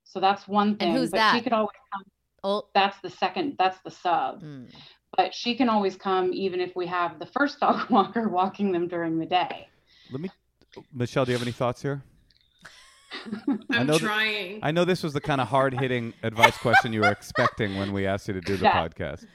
[0.05, 0.91] So that's one thing.
[0.91, 1.35] and who's but that?
[1.35, 2.03] she could always come.
[2.45, 3.57] Oh, That's the second.
[3.59, 4.41] That's the sub.
[4.41, 4.73] mm.
[5.17, 8.87] but she can always come even if we have the first dog walker walking them
[8.87, 9.67] during the day.
[10.12, 10.31] Let me,
[10.92, 11.24] Michelle.
[11.24, 12.02] Do you have any thoughts here?
[13.70, 14.61] I I'm know that- trying.
[14.62, 17.92] I know this was the kind of hard hitting advice question you were expecting when
[17.92, 18.88] we asked you to do the Yeah.
[18.88, 19.26] podcast.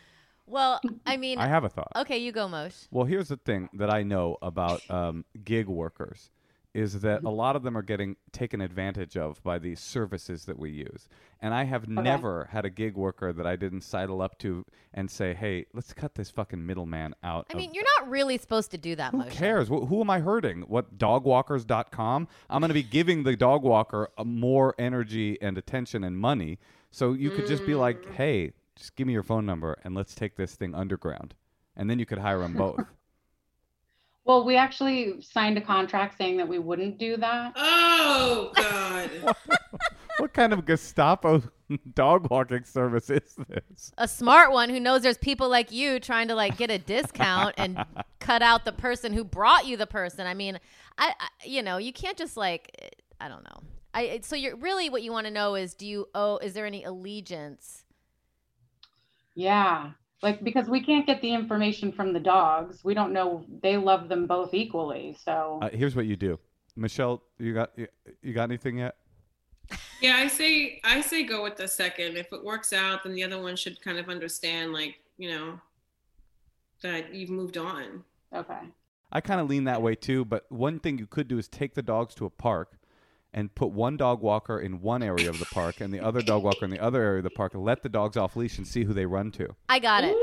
[0.47, 1.91] well, I mean, I have a thought.
[1.95, 2.73] okay, you go, Mosh.
[2.91, 6.31] Well, here's the thing that I know about um, gig workers
[6.77, 7.25] is that Mm-hmm.
[7.25, 11.09] a lot of them are getting taken advantage of by these services that we use.
[11.41, 14.63] And I have never had a gig worker that I didn't sidle up to
[14.93, 18.37] and say, "Hey, let's cut this fucking middleman out." I of mean, you're not really
[18.37, 19.31] supposed to do that, who Moshe.
[19.31, 19.67] cares?
[19.69, 20.61] Wh- who am I hurting?
[20.67, 22.27] What dogwalkers.com?
[22.49, 26.59] I'm going to be giving the dog walker uh, more energy and attention and money.
[26.91, 28.13] So you could just be like, Mm.
[28.13, 31.33] "Hey, just give me your phone number and let's take this thing underground."
[31.75, 32.79] And then you could hire them both.
[34.27, 37.53] Well, we actually signed a contract saying that we wouldn't do that.
[37.55, 39.09] Oh God.
[40.17, 41.41] what kind of Gestapo
[41.93, 43.93] dog walking service is this?
[43.97, 47.55] A smart one who knows there's people like you trying to like get a discount
[47.57, 47.81] and
[48.19, 50.27] cut out the person who brought you the person.
[50.27, 50.59] I mean,
[50.97, 53.63] I, I you know, you can't just like I don't know.
[53.93, 56.65] I so you're really what you want to know is do you owe is there
[56.65, 57.85] any allegiance?
[59.35, 59.91] Yeah.
[60.23, 62.83] Like because we can't get the information from the dogs.
[62.83, 65.15] We don't know they love them both equally.
[65.23, 66.39] So Uh, here's what you do,
[66.75, 67.21] Michelle.
[67.37, 67.87] You got you,
[68.21, 68.95] you got anything yet?
[70.01, 72.17] Yeah, I say I say go with the second.
[72.17, 75.59] If it works out, then the other one should kind of understand, like you know,
[76.81, 78.03] that you've moved on.
[78.33, 78.59] okay.
[79.11, 80.25] I kind of lean that way too.
[80.25, 82.76] But one thing you could do is take the dogs to a park,
[83.33, 86.43] and put one dog walker in one area of the park and the other dog
[86.43, 88.67] walker in the other area of the park and let the dogs off leash and
[88.67, 89.55] see who they run to.
[89.69, 90.15] I got it.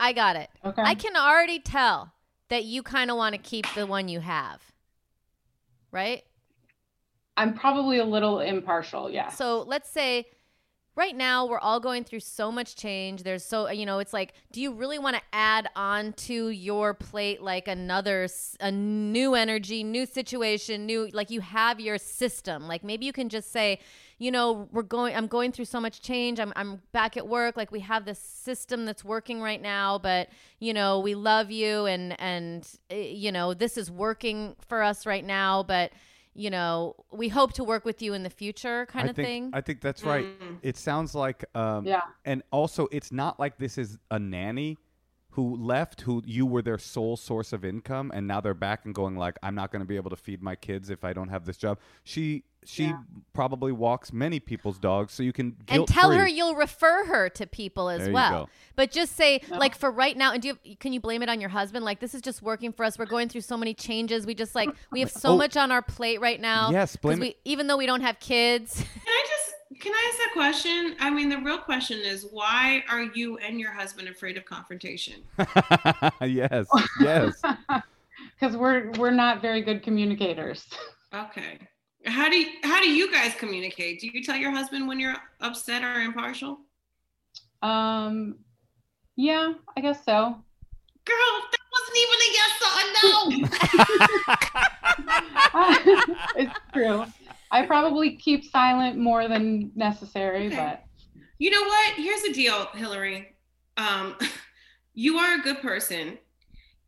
[0.00, 0.50] I got it.
[0.64, 0.82] Okay.
[0.82, 2.12] I can already tell
[2.48, 4.60] that you kind of want to keep the one you have.
[5.92, 6.22] Right?
[7.36, 9.10] I'm probably a little impartial.
[9.10, 9.28] Yeah.
[9.28, 10.26] So let's say
[10.96, 13.22] right now we're all going through so much change.
[13.22, 16.94] There's so you know, it's like, do you really want to add on to your
[16.94, 18.28] plate like another
[18.60, 22.66] a new energy, new situation, new like you have your system.
[22.66, 23.78] Like maybe you can just say,
[24.18, 26.40] you know, we're going I'm going through so much change.
[26.40, 27.56] I'm I'm back at work.
[27.56, 31.86] Like we have this system that's working right now, but you know, we love you
[31.86, 35.92] and and uh, you know, this is working for us right now, but
[36.34, 39.26] you know, we hope to work with you in the future kind I of think,
[39.26, 39.50] thing.
[39.52, 40.24] I think that's right.
[40.26, 40.58] Mm.
[40.62, 42.02] It sounds like um Yeah.
[42.24, 44.78] and also it's not like this is a nanny
[45.34, 48.94] who left who you were their sole source of income and now they're back and
[48.94, 51.28] going like I'm not going to be able to feed my kids if I don't
[51.28, 51.78] have this job.
[52.04, 52.98] She she Yeah.
[53.32, 57.46] probably walks many people's dogs so you can and tell her you'll refer her to
[57.46, 58.44] people as There you well.
[58.44, 58.50] go.
[58.76, 59.56] But just say Yeah.
[59.58, 61.84] like for right now and do you, can you blame it on your husband?
[61.84, 62.98] Like this is just working for us.
[62.98, 64.26] We're going through so many changes.
[64.26, 65.36] We just like we have so Oh.
[65.36, 66.70] much on our plate right now.
[66.70, 68.74] Yes, 'Cause blame we even though we don't have kids.
[68.94, 70.96] Can I just can I ask that question?
[71.00, 75.22] I mean, the real question is why are you and your husband afraid of confrontation?
[76.20, 76.66] yes.
[77.00, 77.40] Yes.
[78.38, 80.66] Because we're we're not very good communicators.
[81.14, 81.58] Okay.
[82.06, 84.00] How do you, how do you guys communicate?
[84.00, 86.60] Do you tell your husband when you're upset or impartial?
[87.62, 88.36] Um,
[89.16, 90.36] yeah, I guess so.
[91.04, 93.16] Girl, that wasn't even a yes or a no.
[96.36, 97.04] it's true.
[97.50, 100.56] I probably keep silent more than necessary, Okay.
[100.56, 100.84] but
[101.38, 101.94] You know what?
[101.94, 103.34] Here's the deal, Hillary.
[103.76, 104.16] Um,
[104.94, 106.18] you are a good person,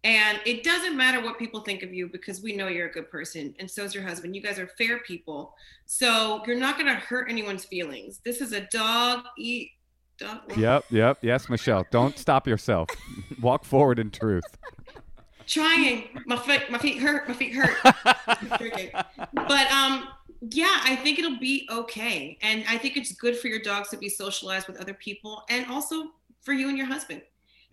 [0.05, 3.11] and it doesn't matter what people think of you because we know you're a good
[3.11, 4.35] person, and so is your husband.
[4.35, 5.55] You guys are fair people,
[5.87, 8.21] so you're not going to hurt anyone's feelings.
[8.25, 9.71] This is a dog eat.
[10.19, 11.19] Dog, yep, yep.
[11.23, 11.87] Yes, Michelle.
[11.91, 12.89] Don't stop yourself.
[13.41, 14.45] Walk forward in truth.
[15.47, 16.09] Trying.
[16.27, 17.29] My feet, my feet hurt.
[17.29, 17.77] My feet hurt.
[19.35, 20.09] But um,
[20.41, 23.97] yeah, I think it'll be okay, and I think it's good for your dogs to
[23.97, 26.09] be socialized with other people, and also
[26.41, 27.23] for you and your husband,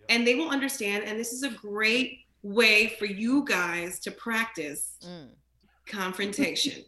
[0.10, 1.06] and they will understand.
[1.06, 5.30] And this is a great way for you guys to practice Mm.
[5.86, 6.84] confrontation.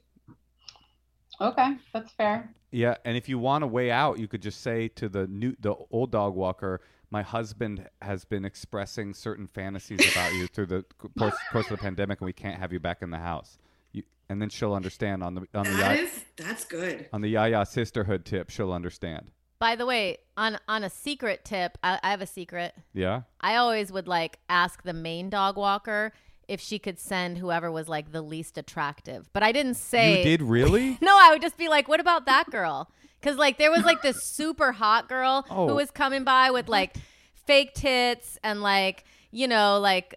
[1.42, 2.54] okay, that's fair.
[2.72, 5.56] Yeah, and if you want a way out, you could just say to the new
[5.60, 10.86] the old dog walker, "My husband has been expressing certain fantasies about you through the
[11.20, 13.58] course, course of the pandemic, and we can't have you back in the house."
[13.92, 17.10] You, and then she'll understand on the on the That ya- is that's good.
[17.12, 18.50] on the Yaya sisterhood tip.
[18.50, 19.32] She'll understand.
[19.62, 22.74] By the way, on on a secret tip, I, I have a secret.
[22.94, 23.22] Yeah.
[23.40, 26.12] I always would like ask the main dog walker
[26.48, 29.30] if she could send whoever was like the least attractive.
[29.34, 30.98] But I didn't say You did really?
[31.02, 32.90] No, I would just be like, what about that girl?
[33.22, 35.68] Because like there was like this super hot girl Oh.
[35.70, 36.96] who was coming by with like
[37.46, 40.16] fake tits and like you know like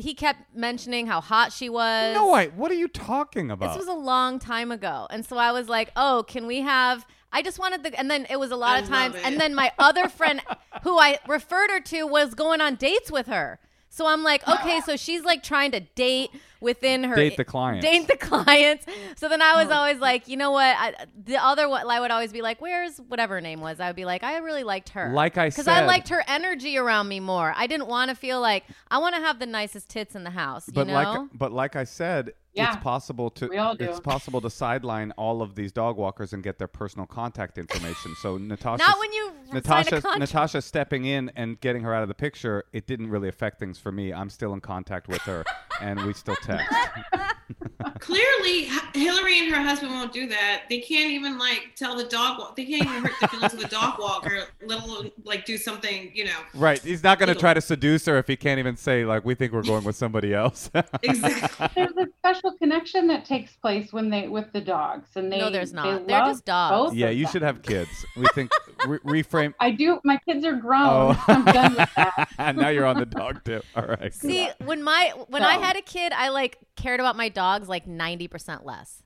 [0.00, 2.14] he kept mentioning how hot she was.
[2.14, 2.54] no, wait.
[2.54, 3.68] What are you talking about?
[3.74, 7.06] This was a long time ago, and so I was like, oh, can we have?
[7.32, 9.40] I just wanted the, and then it was a lot I of times, love and
[9.40, 10.42] then my other friend,
[10.82, 13.60] who I referred her to, was going on dates with her.
[13.92, 17.84] So I'm like, okay, so she's like trying to date within her Date the clients.
[17.84, 18.86] Date the clients.
[19.16, 19.74] So then I was oh.
[19.74, 20.76] always like, you know what?
[20.78, 23.80] I, the other one, I would always be like, where's whatever her name was?
[23.80, 25.10] I would be like, I really liked her.
[25.12, 27.52] Like I because I said- liked her energy around me more.
[27.56, 30.30] I didn't want to feel like I want to have the nicest tits in the
[30.30, 30.68] house.
[30.68, 30.92] You but know?
[30.94, 32.74] like but like I said, Yeah.
[32.74, 33.86] it's possible to We all do.
[33.86, 38.14] it's possible to sideline all of these dog walkers and get their personal contact information.
[38.22, 40.02] So Natasha Not when you sign a Natasha.
[40.18, 43.78] Natasha stepping in and getting her out of the picture, it didn't really affect things
[43.78, 44.12] for me.
[44.12, 45.44] I'm still in contact with her
[45.80, 46.66] and we still text.
[48.00, 50.62] Clearly, Hillary and her husband won't do that.
[50.68, 52.38] They can't even like tell the dog.
[52.38, 55.56] Walk- they can't even hurt the feelings of the dog walker, let alone like do
[55.58, 56.10] something.
[56.14, 56.80] You know, Right.
[56.80, 57.40] He's not going to Legal.
[57.40, 59.96] try to seduce her if he can't even say like we think we're going with
[59.96, 60.70] somebody else.
[61.02, 61.68] exactly.
[61.74, 65.38] There's a special connection that takes place when they with the dogs, and they.
[65.38, 66.06] No, there's not.
[66.06, 66.94] They're just dogs.
[66.94, 67.32] yeah, you them.
[67.32, 67.90] should have kids.
[68.16, 68.50] We think
[68.86, 70.00] re- reframe I do.
[70.04, 71.16] My kids are grown.
[71.16, 71.24] Oh.
[71.28, 72.28] I'm done with that.
[72.38, 73.64] And now you're on the dog tip.
[73.74, 74.12] All right.
[74.14, 77.86] See, when my when I had a kid, I like cared about my dogs like
[77.86, 79.02] 90% less.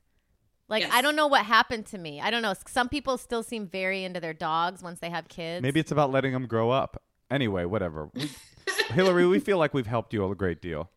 [0.69, 0.93] Like Yes.
[0.95, 2.21] I don't know what happened to me.
[2.21, 2.55] I don't know.
[2.67, 5.63] Some people still seem very into their dogs once they have kids.
[5.63, 7.03] Maybe it's about letting them grow up.
[7.31, 8.11] Anyway, whatever.
[8.15, 8.31] We,
[8.91, 10.91] Hillary, we feel like we've helped you a great deal.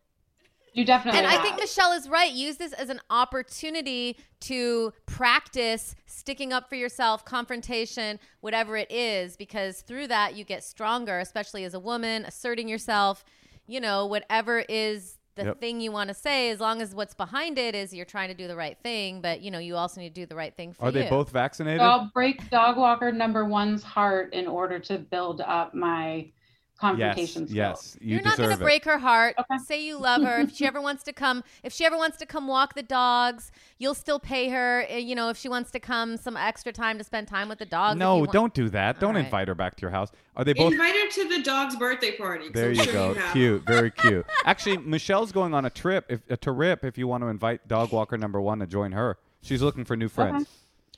[0.78, 1.18] You definitely.
[1.18, 2.32] And I think Michelle is right.
[2.32, 9.36] Use this as an opportunity to practice sticking up for yourself, confrontation, whatever it is,
[9.36, 13.24] because through that you get stronger, especially as a woman, asserting yourself,
[13.66, 15.60] you know, whatever is the Yep.
[15.60, 18.34] thing you want to say, as long as what's behind it is you're trying to
[18.34, 19.20] do the right thing.
[19.20, 21.10] But you know, you also need to do the right thing for Are they you.
[21.10, 21.80] both vaccinated?
[21.80, 26.30] So I'll break dog walker number one's heart in order to build up my
[26.78, 27.54] confrontation yes, skills.
[27.54, 27.96] yes.
[28.00, 29.34] You You're not going to break her heart.
[29.38, 29.58] Okay.
[29.64, 30.40] Say you love her.
[30.40, 33.50] if she ever wants to come, if she ever wants to come walk the dogs,
[33.78, 34.86] you'll still pay her.
[34.90, 37.58] Uh, You know, if she wants to come some extra time to spend time with
[37.58, 37.98] the dogs.
[37.98, 39.00] No, want- don't do that.
[39.00, 39.24] Don't All right.
[39.24, 40.10] invite her back to your house.
[40.36, 40.72] Are they both?
[40.72, 43.14] Invite her to the dog's birthday party There I'm you sure go.
[43.14, 43.32] have.
[43.32, 43.62] Cute.
[43.66, 44.24] Very cute.
[44.44, 46.06] Actually, Michelle's going on a trip.
[46.08, 49.18] If a trip, if you want to invite dog walker number one to join her,
[49.42, 50.46] she's looking for new friends.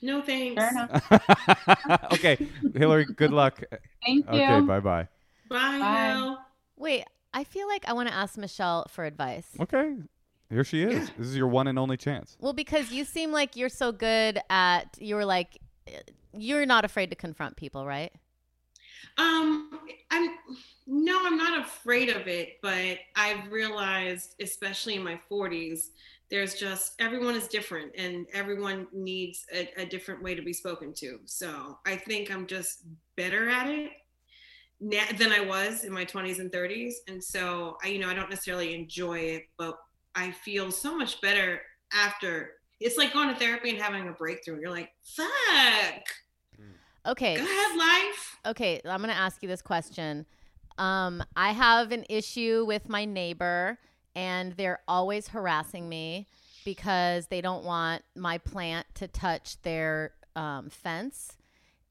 [0.03, 0.59] No thanks.
[0.61, 2.11] Fair enough.
[2.13, 3.05] okay, Hillary.
[3.05, 3.61] Good luck.
[4.05, 4.41] Thank you.
[4.41, 5.07] Okay, bye bye.
[5.51, 5.79] Bye.
[5.79, 6.15] Bye.
[6.15, 6.37] Will.
[6.77, 9.47] Wait, I feel like I want to ask Michelle for advice.
[9.59, 9.97] Okay,
[10.49, 11.11] here she is.
[11.17, 12.37] This is your one and only chance.
[12.39, 15.99] Well, because you seem like you're so good at, you're like, uh,
[16.33, 18.13] you're not afraid to confront people, right?
[19.17, 19.79] Um,
[20.09, 20.29] I'm
[20.87, 25.89] no, I'm not afraid of it, but I've realized, especially in my 40s,
[26.29, 30.93] there's just everyone is different and everyone needs a, a different way to be spoken
[30.93, 31.19] to.
[31.25, 32.83] So I think I'm just
[33.17, 34.00] better at it now
[34.81, 36.93] than I was in my 20s and 30s.
[37.07, 39.77] And so I, you know, I don't necessarily enjoy it, but
[40.15, 41.61] I feel so much better
[41.93, 42.51] after.
[42.79, 44.59] It's like going to therapy and having a breakthrough.
[44.59, 45.27] You're like, fuck,
[47.05, 47.35] Okay.
[47.35, 48.37] go ahead, life.
[48.45, 50.25] Okay, I'm going to ask you this question.
[50.77, 53.77] Um, I have an issue with my neighbor,
[54.15, 56.27] and they're always harassing me
[56.65, 61.37] because they don't want my plant to touch their um, fence.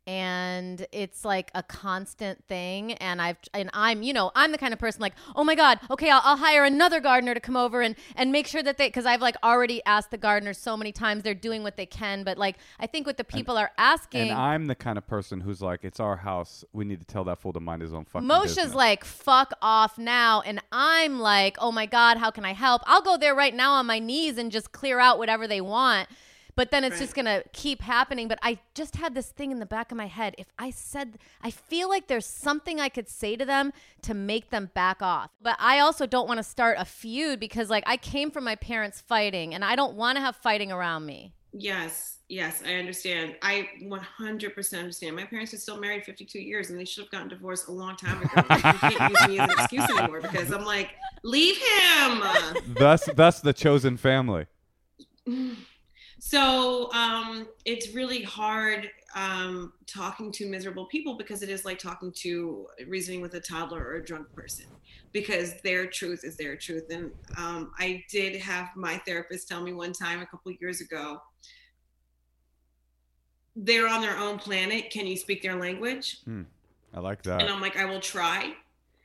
[0.07, 4.72] And it's like a constant thing, and I've and I'm you know I'm the kind
[4.72, 7.80] of person like oh my god okay I'll, I'll hire another gardener to come over
[7.80, 10.90] and and make sure that they because I've like already asked the gardeners so many
[10.90, 14.30] times they're doing what they can but like I think what the people are asking
[14.30, 16.64] And I'm the kind of person who's like, it's our house.
[16.72, 18.74] We need to tell that fool to mind his own fucking Moshe's business.
[18.74, 20.40] like, fuck off now.
[20.40, 22.82] And I'm like, oh my God, how can I help?
[22.86, 26.09] I'll go there right now on my knees and just clear out whatever they want.
[26.57, 28.28] But then it's just going to keep happening.
[28.28, 30.34] But I just had this thing in the back of my head.
[30.38, 33.72] If I said, I feel like there's something I could say to them
[34.03, 35.30] to make them back off.
[35.40, 38.57] But I also don't want to start a feud because, like, I came from my
[38.57, 41.34] parents fighting and I don't want to have fighting around me.
[41.53, 43.34] Yes, yes, I understand.
[43.42, 45.16] I 100% understand.
[45.16, 47.96] My parents are still married 52 years and they should have gotten divorced a long
[47.96, 48.30] time ago.
[48.36, 50.90] you can't use me as an excuse anymore because I'm like,
[51.24, 52.22] leave him.
[52.68, 54.46] thus, thus the chosen family.
[56.21, 62.12] So um, it's really hard um, talking to miserable people because it is like talking
[62.18, 64.66] to reasoning with a toddler or a drunk person
[65.12, 66.85] because their truth is their truth.
[66.91, 71.21] And um, I did have my therapist tell me one time a couple years ago
[73.57, 74.91] they're on their own planet.
[74.91, 76.18] Can you speak their language?
[76.95, 77.43] I like that.
[77.43, 77.51] And.
[77.51, 78.55] I'm like, I will try.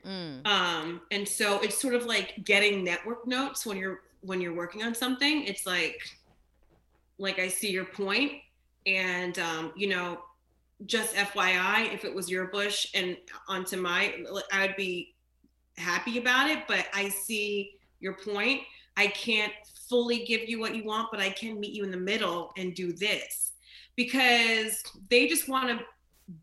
[0.04, 0.46] Mm.
[0.46, 4.82] Um, and so it's sort of like getting network notes when you're when you're working
[4.82, 5.44] on something.
[5.44, 6.00] It's like
[7.18, 8.32] like I see your point,
[8.86, 10.20] and um, you know,
[10.86, 13.16] just FYI, if it was your bush and
[13.48, 14.14] onto my,
[14.52, 15.14] I would be
[15.78, 16.64] happy about it.
[16.68, 18.62] But I see your point.
[18.96, 19.52] I can't
[19.88, 22.74] fully give you what you want, but I can meet you in the middle and
[22.74, 23.52] do this
[23.94, 25.84] because they just want to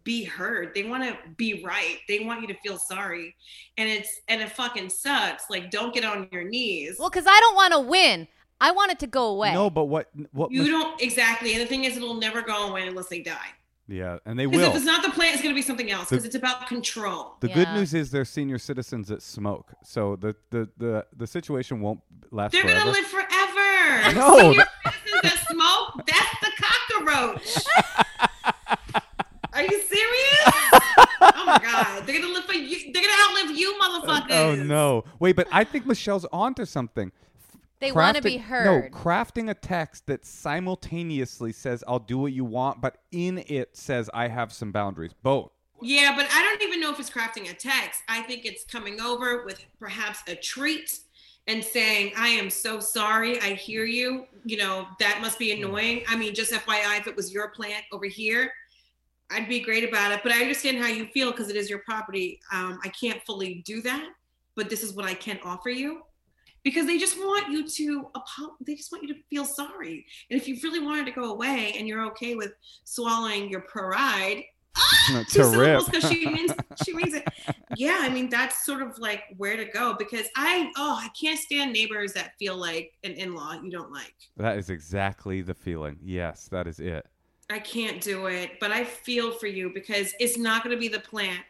[0.03, 0.73] be heard.
[0.73, 1.97] They want to be right.
[2.07, 3.35] They want you to feel sorry.
[3.77, 5.45] And it's and it fucking sucks.
[5.49, 6.97] Like don't get on your knees.
[6.99, 8.27] Well, because I don't want to win.
[8.63, 9.53] I want it to go away.
[9.53, 10.09] No, but what?
[10.31, 10.49] What?
[10.49, 11.51] you don't exactly.
[11.51, 13.49] And the thing is it'll never go away unless they die.
[13.89, 14.59] yeah, and they will.
[14.59, 16.09] Because if it's not the plant, it's gonna be something else.
[16.09, 17.35] Because it's about control.
[17.41, 21.81] The good news is they're senior citizens that smoke, so the the the, the situation
[21.81, 21.99] won't
[22.31, 24.13] last They're gonna live forever.
[24.15, 27.65] No, Senior citizens that smoke, that's the cockroach.
[29.51, 30.39] Are you serious?
[31.21, 32.07] oh my god.
[32.07, 34.31] They're gonna live for you they're gonna outlive you oh, motherfuckers.
[34.31, 35.03] oh no!
[35.19, 37.11] Wait, but I think Michelle's onto something.
[37.83, 38.65] They want to be heard.
[38.65, 43.75] No, crafting a text that simultaneously says "I'll do what you want," but in it
[43.75, 45.51] says "I have some boundaries." Both.
[45.81, 48.03] Yeah, but I don't even know if it's crafting a text.
[48.07, 50.97] I think it's coming over with perhaps a treat
[51.47, 53.39] and saying, I am so sorry.
[53.41, 54.25] I hear you.
[54.45, 56.03] You know, that must be annoying.
[56.07, 58.53] I mean, just FYI, if it was your plant over here,
[59.29, 60.21] I'd be great about it.
[60.23, 62.39] But I understand how you feel because it is your property.
[62.51, 64.09] Um, I can't fully do that,
[64.55, 66.03] but this is what I can offer you.
[66.63, 68.09] Because they just want you to
[68.65, 70.05] they just want you to feel sorry.
[70.29, 72.53] And if you really wanted to go away and you're okay with
[72.85, 74.43] swallowing your pride,
[75.07, 76.51] to two syllables because she means
[76.83, 77.27] she means it.
[77.75, 81.39] Yeah, I mean that's sort of like where to go because I oh I can't
[81.39, 84.15] stand neighbors that feel like an in-law you don't like.
[84.37, 85.97] That is exactly the feeling.
[86.01, 87.05] Yes, that is it.
[87.49, 90.87] I can't do it, but I feel for you because it's not going to be
[90.87, 91.43] the plant.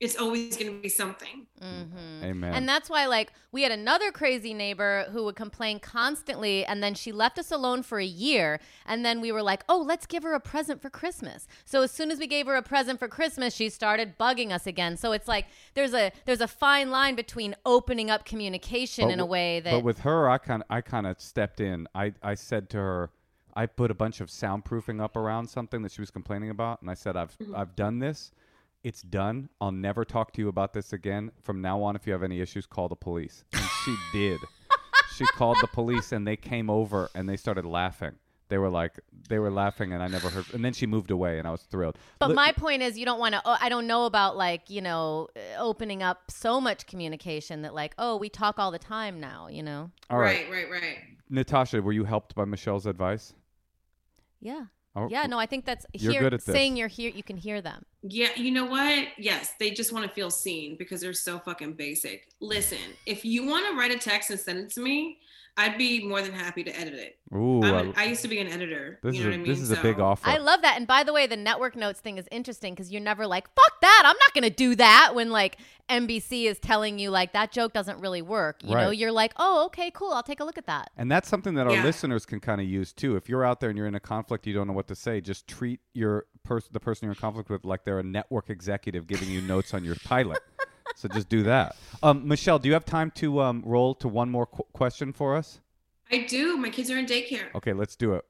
[0.00, 1.46] It's always going to be something.
[1.60, 2.24] Mm-hmm.
[2.24, 2.54] Amen.
[2.54, 6.94] And that's why, like, we had another crazy neighbor who would complain constantly, and then
[6.94, 8.60] she left us alone for a year.
[8.86, 11.48] And then we were like, oh, let's give her a present for Christmas.
[11.64, 14.68] So as soon as we gave her a present for Christmas, she started bugging us
[14.68, 14.96] again.
[14.96, 19.18] So it's like there's a there's a fine line between opening up communication But in
[19.18, 21.88] a w- way that But with her, I kind of I kind of stepped in.
[21.94, 23.10] I I said to her,
[23.54, 26.90] I put a bunch of soundproofing up around something that she was complaining about, and
[26.90, 28.30] I said, I've I've done this.
[28.88, 29.50] It's done.
[29.60, 31.30] I'll never talk to you about this again.
[31.42, 33.44] From now on, if you have any issues, call the police.
[33.52, 34.40] And she did.
[35.14, 38.12] She called the police, and they came over and they started laughing.
[38.48, 40.46] They were like, they were laughing, and I never heard.
[40.54, 41.98] And then she moved away, and I was thrilled.
[42.18, 43.42] But Li- my point is, you don't want to.
[43.44, 47.74] Oh, I don't know about like you know uh, opening up so much communication that
[47.74, 49.48] like oh we talk all the time now.
[49.48, 49.90] You know.
[50.08, 50.98] all right, right, right, right.
[51.28, 53.34] Natasha, were you helped by Michelle's advice?
[54.40, 54.64] Yeah.
[54.98, 55.26] Oh, Yeah.
[55.26, 56.54] No, I think that's You're hear, good at this.
[56.54, 57.10] saying you're here.
[57.14, 57.84] You can hear them.
[58.02, 59.08] Yeah, you know what?
[59.16, 62.28] Yes, they just want to feel seen because they're so fucking basic.
[62.40, 65.18] Listen, if you want to write a text and send it to me,
[65.58, 67.18] I'd be more than happy to edit it.
[67.34, 69.00] Ooh, I'm an, I used to be an editor.
[69.02, 69.46] this you is know a, what I mean?
[69.48, 70.26] this is a big offer.
[70.28, 70.76] I love that.
[70.78, 73.80] And by the way, the network notes thing is interesting because you're never like, fuck
[73.82, 74.02] that.
[74.06, 75.58] I'm not going to do that when like
[75.90, 78.62] NBC is telling you like that joke doesn't really work.
[78.62, 80.12] you know, you're like, oh, okay, cool.
[80.12, 80.90] I'll take a look at that.
[80.96, 81.82] And that's something that our Yeah.
[81.84, 83.16] listeners can kind of use too.
[83.16, 85.20] If you're out there and you're in a conflict, you don't know what to say,
[85.20, 89.06] just treat your person, the person you're in conflict with, like they're a network executive
[89.06, 90.38] giving you notes on your pilot.
[90.96, 91.76] So just do that.
[92.02, 95.36] Um, Michelle, do you have time to um, roll to one more qu- question for
[95.36, 95.60] us?
[96.10, 96.56] I do.
[96.56, 97.54] My kids are in daycare.
[97.54, 98.24] Okay, let's do it.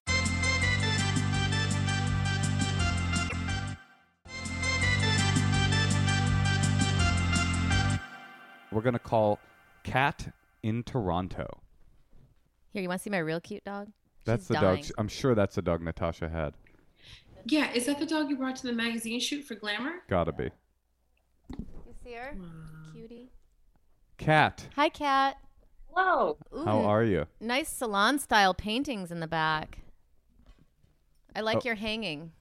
[8.71, 9.39] We're gonna call
[9.83, 10.33] Kat
[10.63, 11.61] in Toronto.
[12.73, 13.89] Here, you want to see my real cute dog?
[14.25, 14.83] That's She's the dying.
[14.83, 14.91] dog.
[14.99, 16.53] I'm sure that's the dog Natasha had.
[17.47, 20.03] Yeah, is that the dog you brought to the magazine shoot for Glamour?
[20.09, 20.51] Gotta be.
[22.09, 22.37] You see her?
[22.95, 23.31] Cutie.
[24.17, 25.37] Kat, Hi, cat.
[25.93, 26.39] Hello.
[26.57, 27.27] Ooh, how are you?
[27.41, 29.81] nice salon style paintings in the back.
[31.37, 31.63] I like Oh.
[31.65, 32.33] your hanging.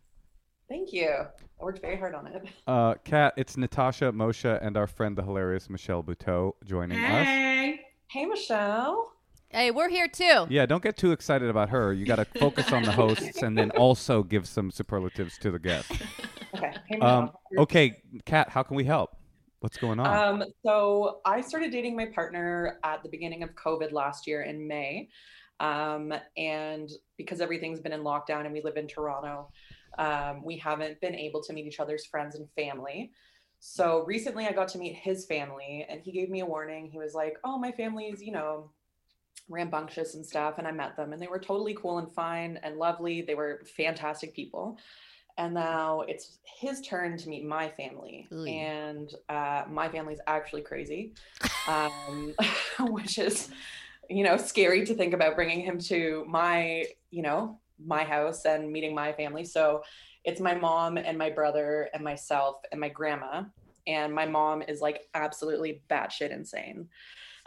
[0.69, 1.09] Thank you.
[1.09, 2.47] I worked very hard on it.
[2.67, 7.25] Uh, Kat, it's Natasha, Moshe, and our friend, the hilarious Michelle Buteau, joining us.
[7.25, 7.81] Hey.
[8.09, 9.11] Hey, Michelle.
[9.49, 10.45] Hey, we're here too.
[10.49, 11.91] Yeah, don't get too excited about her.
[11.93, 15.59] You got to focus on the hosts and then also give some superlatives to the
[15.59, 15.91] guests.
[16.55, 16.73] Okay.
[16.87, 17.09] Hey, Michelle.
[17.09, 19.16] Um, okay, Kat, how can we help?
[19.59, 20.41] What's going on?
[20.41, 24.67] Um, so I started dating my partner at the beginning of COVID last year in
[24.67, 25.09] May.
[25.59, 29.49] Um, and because everything's been in lockdown and we live in Toronto,
[29.97, 33.11] um, we haven't been able to meet each other's friends and family.
[33.59, 36.89] So recently I got to meet his family and he gave me a warning.
[36.91, 38.69] He was like, Oh, my family's, you know,
[39.49, 40.59] rambunctious and stuff.
[40.59, 43.23] And I met them and they were totally cool and fine and lovely.
[43.23, 44.77] They were fantastic people.
[45.37, 48.27] And now it's his turn to meet my family.
[48.33, 48.45] Ooh.
[48.45, 51.13] And uh, my family's actually crazy,
[51.67, 52.33] um,
[52.79, 53.49] which is,
[54.09, 58.71] you know, scary to think about bringing him to my, you know, my house and
[58.71, 59.45] meeting my family.
[59.45, 59.83] So
[60.23, 63.43] it's my mom and my brother and myself and my grandma.
[63.85, 66.89] And my mom is like absolutely batshit insane.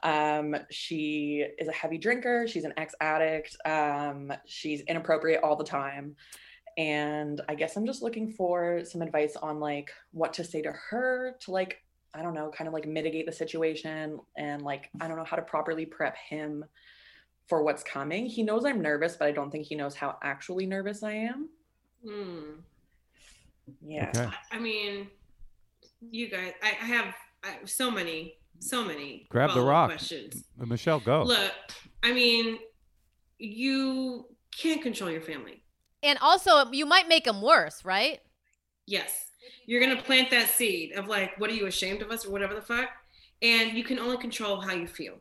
[0.02, 2.46] Um, she is a heavy drinker.
[2.48, 3.56] She's an ex addict.
[3.66, 6.16] Um, she's inappropriate all the time.
[6.78, 10.72] And I guess I'm just looking for some advice on like what to say to
[10.72, 11.82] her to like,
[12.14, 15.36] I don't know, kind of like mitigate the situation and like, I don't know how
[15.36, 16.64] to properly prep him
[17.48, 18.26] for what's coming.
[18.26, 21.48] He knows I'm nervous, but I don't think he knows how actually nervous I am.
[22.04, 22.60] Hmm.
[23.84, 24.10] Yeah.
[24.14, 24.28] okay.
[24.52, 25.08] I mean,
[26.00, 29.26] you guys, I, I have I, so many, so many.
[29.30, 29.90] Grab the rock.
[29.90, 30.44] Questions.
[30.58, 31.22] Michelle, go.
[31.22, 31.52] Look,
[32.02, 32.58] I mean,
[33.38, 35.59] you can't control your family.
[36.02, 38.20] And also, you might make them worse, right?
[38.86, 39.26] Yes.
[39.66, 42.30] You're going to plant that seed of like, what are you ashamed of us or
[42.30, 42.88] whatever the fuck?
[43.42, 45.14] And you can only control how you feel.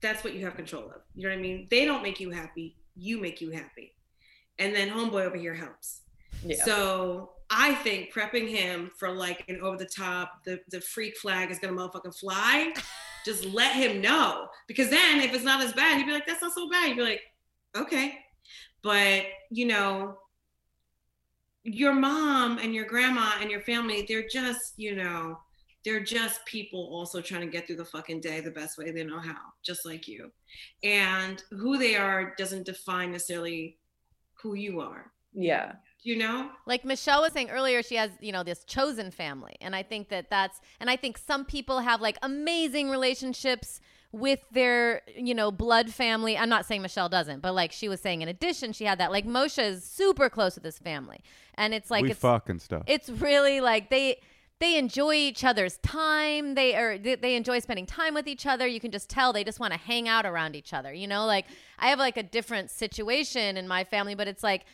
[0.00, 1.02] That's what you have control of.
[1.14, 1.68] You know what I mean?
[1.70, 2.76] They don't make you happy.
[2.96, 3.94] You make you happy.
[4.58, 6.02] And then homeboy over here helps.
[6.44, 6.62] Yeah.
[6.64, 11.50] So I think prepping him for like an over the top, the, the freak flag
[11.50, 12.72] is gonna motherfucking fly.
[13.24, 14.48] Just let him know.
[14.66, 16.88] Because then if it's not as bad, he'd be like, that's not so bad.
[16.88, 17.20] You'd be like,
[17.76, 18.18] okay.
[18.82, 20.18] But you know,
[21.64, 25.38] your mom and your grandma and your family, they're just, you know,
[25.84, 29.04] they're just people also trying to get through the fucking day the best way they
[29.04, 30.30] know how, just like you.
[30.82, 33.78] And who they are doesn't define necessarily
[34.34, 35.72] who you are, yeah.
[36.02, 36.50] you know?
[36.66, 39.56] Like Michelle was saying earlier, she has, you know, this chosen family.
[39.60, 43.80] And I think that that's, and I think some people have like amazing relationships
[44.12, 46.36] with their, you know, blood family.
[46.36, 49.12] I'm not saying Michelle doesn't, but like she was saying, in addition, she had that.
[49.12, 51.20] Like Moshe is super close with his family.
[51.54, 52.82] And it's like, we it's, fuck and stuff.
[52.86, 54.20] it's really like they,
[54.60, 56.54] they enjoy each other's time.
[56.54, 58.66] They are they, they enjoy spending time with each other.
[58.66, 60.92] You can just tell they just want to hang out around each other.
[60.92, 61.46] You know, like
[61.78, 64.66] I have like a different situation in my family, but it's like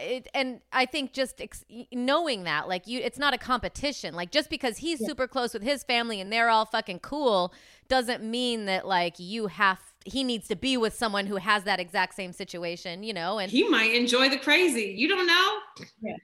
[0.00, 4.14] it, and I think just ex- knowing that, like you, it's not a competition.
[4.14, 7.52] Like just because he's super close with his family and they're all fucking cool,
[7.88, 9.80] doesn't mean that like you have.
[10.04, 13.38] He needs to be with someone who has that exact same situation, you know.
[13.38, 14.94] And He might enjoy the crazy.
[14.96, 15.58] You don't know.
[16.00, 16.16] Yeah.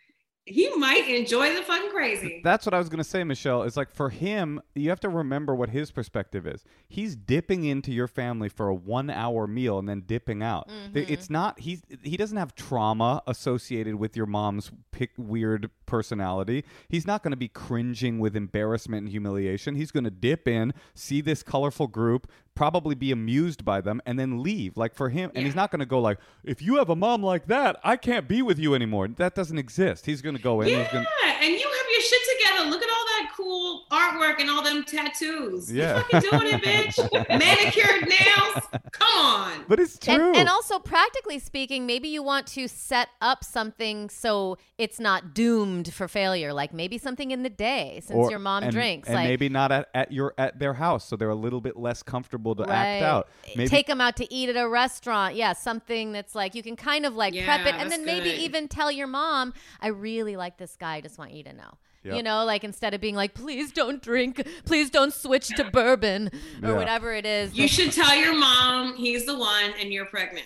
[0.45, 2.41] He might enjoy the fun crazy.
[2.43, 3.63] That's what I was going to say, Michelle.
[3.63, 6.65] It's like for him, you have to remember what his perspective is.
[6.89, 10.69] He's dipping into your family for a one-hour meal and then dipping out.
[10.69, 11.13] Th- mm-hmm.
[11.13, 16.65] It's not he's he doesn't have trauma associated with your mom's pick weird personality.
[16.89, 19.77] He's not going to be cringing with embarrassment and humiliation.
[19.77, 24.19] He's going to dip in, see this colorful group, probably be amused by them, and
[24.19, 24.77] then leave.
[24.77, 27.23] Like for him, and he's not going to go like, if you have a mom
[27.23, 29.09] like that, I can't be with you anymore.
[29.09, 30.07] That doesn't exist.
[30.07, 30.69] He's going to go in.
[30.69, 31.07] Yeah, He's gonna,
[31.41, 31.72] and you
[32.03, 32.71] shit together.
[32.71, 35.73] Look at all that cool artwork and all them tattoos.
[35.73, 35.99] Yeah.
[35.99, 37.29] You fucking doing it, bitch.
[37.29, 38.83] Manicured nails.
[38.93, 39.65] Come on.
[39.69, 40.15] but it's true.
[40.29, 45.35] And, and also, practically speaking, maybe you want to set up something so it's not
[45.35, 46.53] doomed for failure.
[46.53, 49.09] Like maybe something in the day, since Or- your mom and, drinks.
[49.09, 51.77] and like maybe not at, at your at their house, so they're a little bit
[51.77, 53.29] less comfortable to act out.
[53.47, 55.35] Eh, maybe take them out to eat at a restaurant.
[55.37, 58.31] Yeah, something that's like you can kind of like prep it, and then that's maybe
[58.43, 60.97] even tell your mom, "I really like this guy.
[60.97, 62.17] I just want you to know." Yep.
[62.17, 64.45] You know, like instead of being like, "Please don't drink.
[64.65, 66.31] Please don't switch to bourbon
[66.63, 66.77] or Yeah.
[66.77, 70.45] whatever it is." You should tell your mom he's the one and you're pregnant.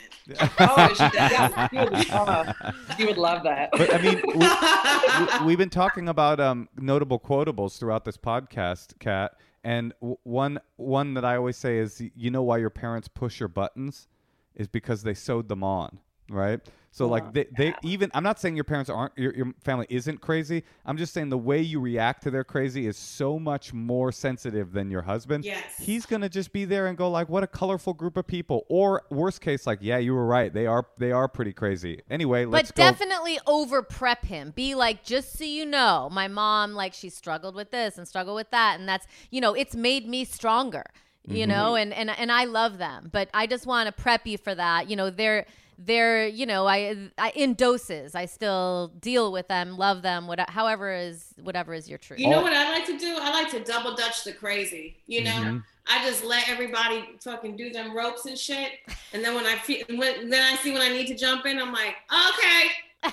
[0.61, 1.13] Oh, she does.
[1.15, 2.53] yeah, you would, oh,
[2.99, 3.71] you would love that.
[3.73, 8.99] but I mean, we, we, we've been talking about um, notable quotables throughout this podcast,
[8.99, 9.33] Kat.
[9.65, 13.41] And w- one one that I always say is, you know, why your parents push
[13.41, 14.09] your buttons
[14.55, 15.99] is because they sewed them on,
[16.31, 16.61] right?
[16.97, 20.23] So like they, they even I'm not saying your parents aren't your, your family isn't
[20.23, 20.65] crazy.
[20.87, 24.73] I'm just saying the way you react to their crazy is so much more sensitive
[24.73, 25.45] than your husband.
[25.45, 25.75] Yes.
[25.79, 29.03] He's gonna just be there and go like, "What a colorful group of people." Or
[29.11, 30.51] worst case, like, "Yeah, you were right.
[30.51, 32.83] They are they are pretty crazy." Anyway, let's but go.
[32.85, 34.53] definitely over prep him.
[34.57, 38.37] Be like, just so you know, my mom, like, she struggled with this and struggled
[38.37, 38.81] with that.
[38.81, 40.85] And that's, you know, it's made me stronger,
[41.27, 41.51] you Mm-hmm.
[41.51, 43.11] know, and, and, and I love them.
[43.13, 44.89] But I just want to prep you for that.
[44.89, 45.45] You know, they're,
[45.79, 50.41] they're, you know, I, I, in doses, I still deal with them, love them, what,
[50.51, 52.19] however is, whatever is your truth.
[52.21, 53.17] You know what I like to do?
[53.21, 54.97] I like to double dutch the crazy.
[55.07, 55.65] You know, Mhm.
[55.89, 58.73] I just let everybody fucking do them ropes and shit.
[59.13, 61.59] And then when I feel, when, then I see when I need to jump in,
[61.61, 63.13] I'm like, okay,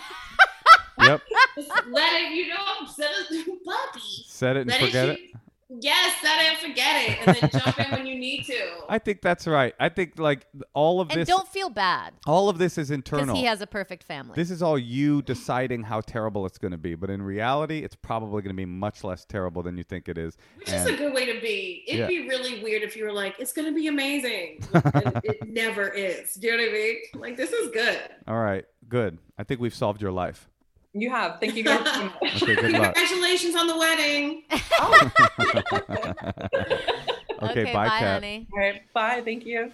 [0.99, 1.22] Yep.
[1.55, 2.32] just let it.
[2.32, 3.99] You know, set it, puppy.
[4.26, 5.20] Set it and Let forget it.
[5.20, 5.33] it.
[5.84, 8.60] Shoot- Yes, that it and forget it, and then jump in when you need to.
[8.90, 9.74] I think that's right.
[9.80, 12.92] I think like all of and this don't feel bad all of this is because
[12.92, 13.36] internal.
[13.36, 14.34] he has a perfect family.
[14.36, 17.96] this is all you deciding how terrible it's going to be, but in reality, it's
[17.96, 20.38] probably going to be much less terrible than you think it is.
[20.58, 21.84] Which is a good way to be.
[21.88, 22.08] It'd Yeah.
[22.08, 24.64] be really weird if you were like, it's gonna be amazing.
[24.74, 26.36] and it never is.
[26.36, 26.98] Do you know what I mean?
[27.16, 28.00] Like this is good.
[28.28, 29.18] all right, good.
[29.38, 30.50] I think we've solved your life.
[30.94, 31.39] You have.
[31.39, 32.44] Thank you guys so much.
[32.44, 32.94] Okay, good luck.
[32.96, 34.44] Congratulations on the wedding.
[37.41, 38.02] okay, bye, Kat.
[38.02, 38.48] honey.
[38.54, 38.94] All right.
[38.94, 39.22] Bye.
[39.26, 39.72] Thank you.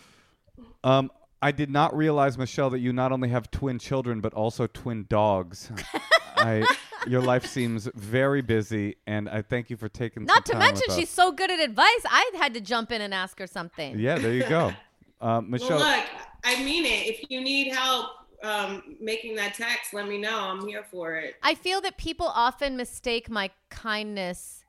[0.83, 1.11] Um,
[1.41, 5.05] I did not realize, Michelle, that you not only have twin children but also twin
[5.09, 5.71] dogs.
[6.37, 6.65] I,
[7.05, 10.23] your life seems very busy, and I thank you for taking.
[10.25, 12.03] Not to some time mention, with she's so good at advice.
[12.05, 13.99] I had to jump in and ask her something.
[13.99, 14.71] Yeah, there you go,
[15.19, 15.79] uh, Michelle.
[15.79, 16.05] Well, look,
[16.45, 17.07] I mean it.
[17.07, 18.11] If you need help
[18.43, 20.39] um, making that text, let me know.
[20.39, 21.35] I'm here for it.
[21.43, 24.63] I feel that people often mistake my kindness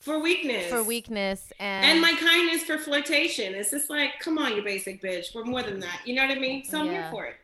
[0.00, 0.66] For weakness.
[0.68, 3.54] for weakness and, And my kindness for flirtation.
[3.54, 5.34] It's just like, come on, you basic bitch.
[5.34, 6.00] We're more than that.
[6.04, 6.64] You know what I mean?
[6.64, 6.92] So I'm Yeah.
[6.92, 7.36] here for it.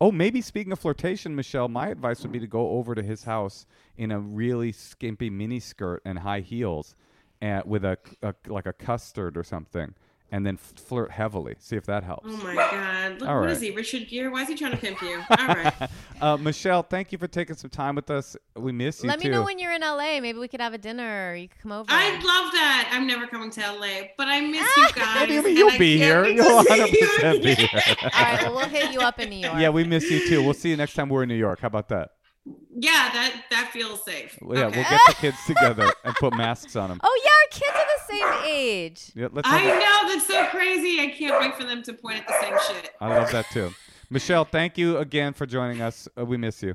[0.00, 3.24] Oh, maybe speaking of flirtation, Michelle, my advice would be to go over to his
[3.24, 3.64] house
[3.96, 6.94] in a really skimpy mini skirt and high heels,
[7.40, 9.94] and with a, a like a custard or something,
[10.34, 11.54] and then flirt heavily.
[11.60, 12.26] See if that helps.
[12.28, 13.20] Oh my God.
[13.20, 13.50] Look, All what right.
[13.52, 13.70] is he?
[13.70, 14.28] Richard Gere?
[14.28, 15.22] Why is he trying to pimp you?
[15.38, 15.72] All right.
[16.20, 18.36] uh, Michelle, thank you for taking some time with us.
[18.56, 19.28] We miss you Let too.
[19.28, 20.18] me know when you're in LA.
[20.20, 21.86] Maybe we could have a dinner or you could come over.
[21.88, 22.90] I'd love that.
[22.92, 25.16] I'm never coming to LA, but I miss you guys.
[25.20, 25.56] What do you mean?
[25.56, 26.26] You'll be here.
[26.26, 27.68] You'll 100% be here.
[28.02, 29.54] All right, well, we'll hit you up in New York.
[29.58, 30.42] yeah, we miss you too.
[30.42, 31.60] We'll see you next time we're in New York.
[31.60, 32.13] How about that?
[32.46, 34.38] Yeah, that that feels safe.
[34.42, 34.80] Well, yeah, Okay.
[34.80, 37.00] we'll get the kids together and put masks on them.
[37.02, 39.12] Oh yeah, our kids are the same age.
[39.14, 41.00] Yeah, let's I have a- know that's so crazy.
[41.00, 42.90] I can't wait for them to point at the same shit.
[43.00, 43.72] I love that too.
[44.10, 46.06] Michelle, thank you again for joining us.
[46.18, 46.74] Uh, we miss you.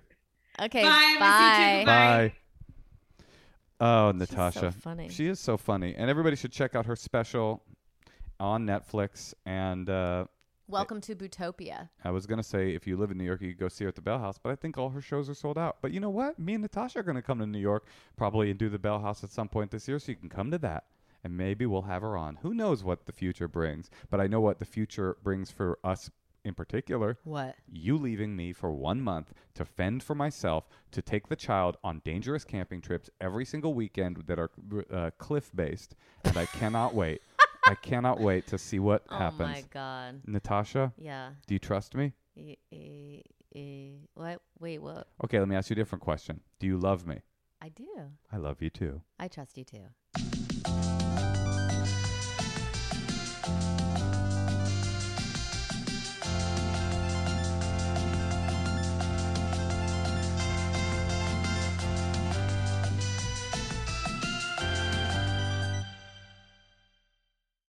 [0.59, 1.19] Okay, Bye, miss you too.
[1.19, 1.83] bye.
[1.85, 1.85] Bye.
[1.85, 2.33] Bye.
[3.81, 4.71] Oh, so Natasha.
[4.71, 5.09] funny.
[5.09, 5.95] She is so funny.
[5.95, 7.63] And everybody should check out her special
[8.39, 9.33] on Netflix.
[9.45, 10.25] And uh,
[10.69, 11.89] Welcome to Buteaupia.
[12.03, 13.87] I was gonna say if you live in New York, you could go see her
[13.87, 15.77] at the Bell House, but I think all her shows are sold out.
[15.81, 16.37] But you know what?
[16.37, 19.23] Me and Natasha are gonna come to New York probably and do the Bell House
[19.23, 20.83] at some point this year, so you can come to that.
[21.23, 22.35] And maybe we'll have her on.
[22.43, 23.89] Who knows what the future brings?
[24.11, 26.11] But I know what the future brings for us
[26.45, 27.17] in particular.
[27.23, 27.55] What?
[27.67, 32.03] You leaving me for one month to fend for myself, to take the child on
[32.05, 34.51] dangerous camping trips every single weekend that are
[34.93, 35.95] uh, cliff based.
[36.23, 37.21] And I cannot wait.
[37.69, 39.41] I cannot wait to see what Oh happens.
[39.41, 40.21] Oh my god.
[40.25, 41.31] Natasha, Yeah.
[41.45, 42.13] do you trust me?
[42.35, 43.21] Eh, eh,
[43.55, 44.41] eh, What?
[44.59, 45.07] Wait, what?
[45.23, 46.39] Okay, let me ask you a different question.
[46.59, 47.21] Do you love me?
[47.61, 47.87] I do.
[48.31, 49.01] I love you too.
[49.19, 50.28] I trust you too.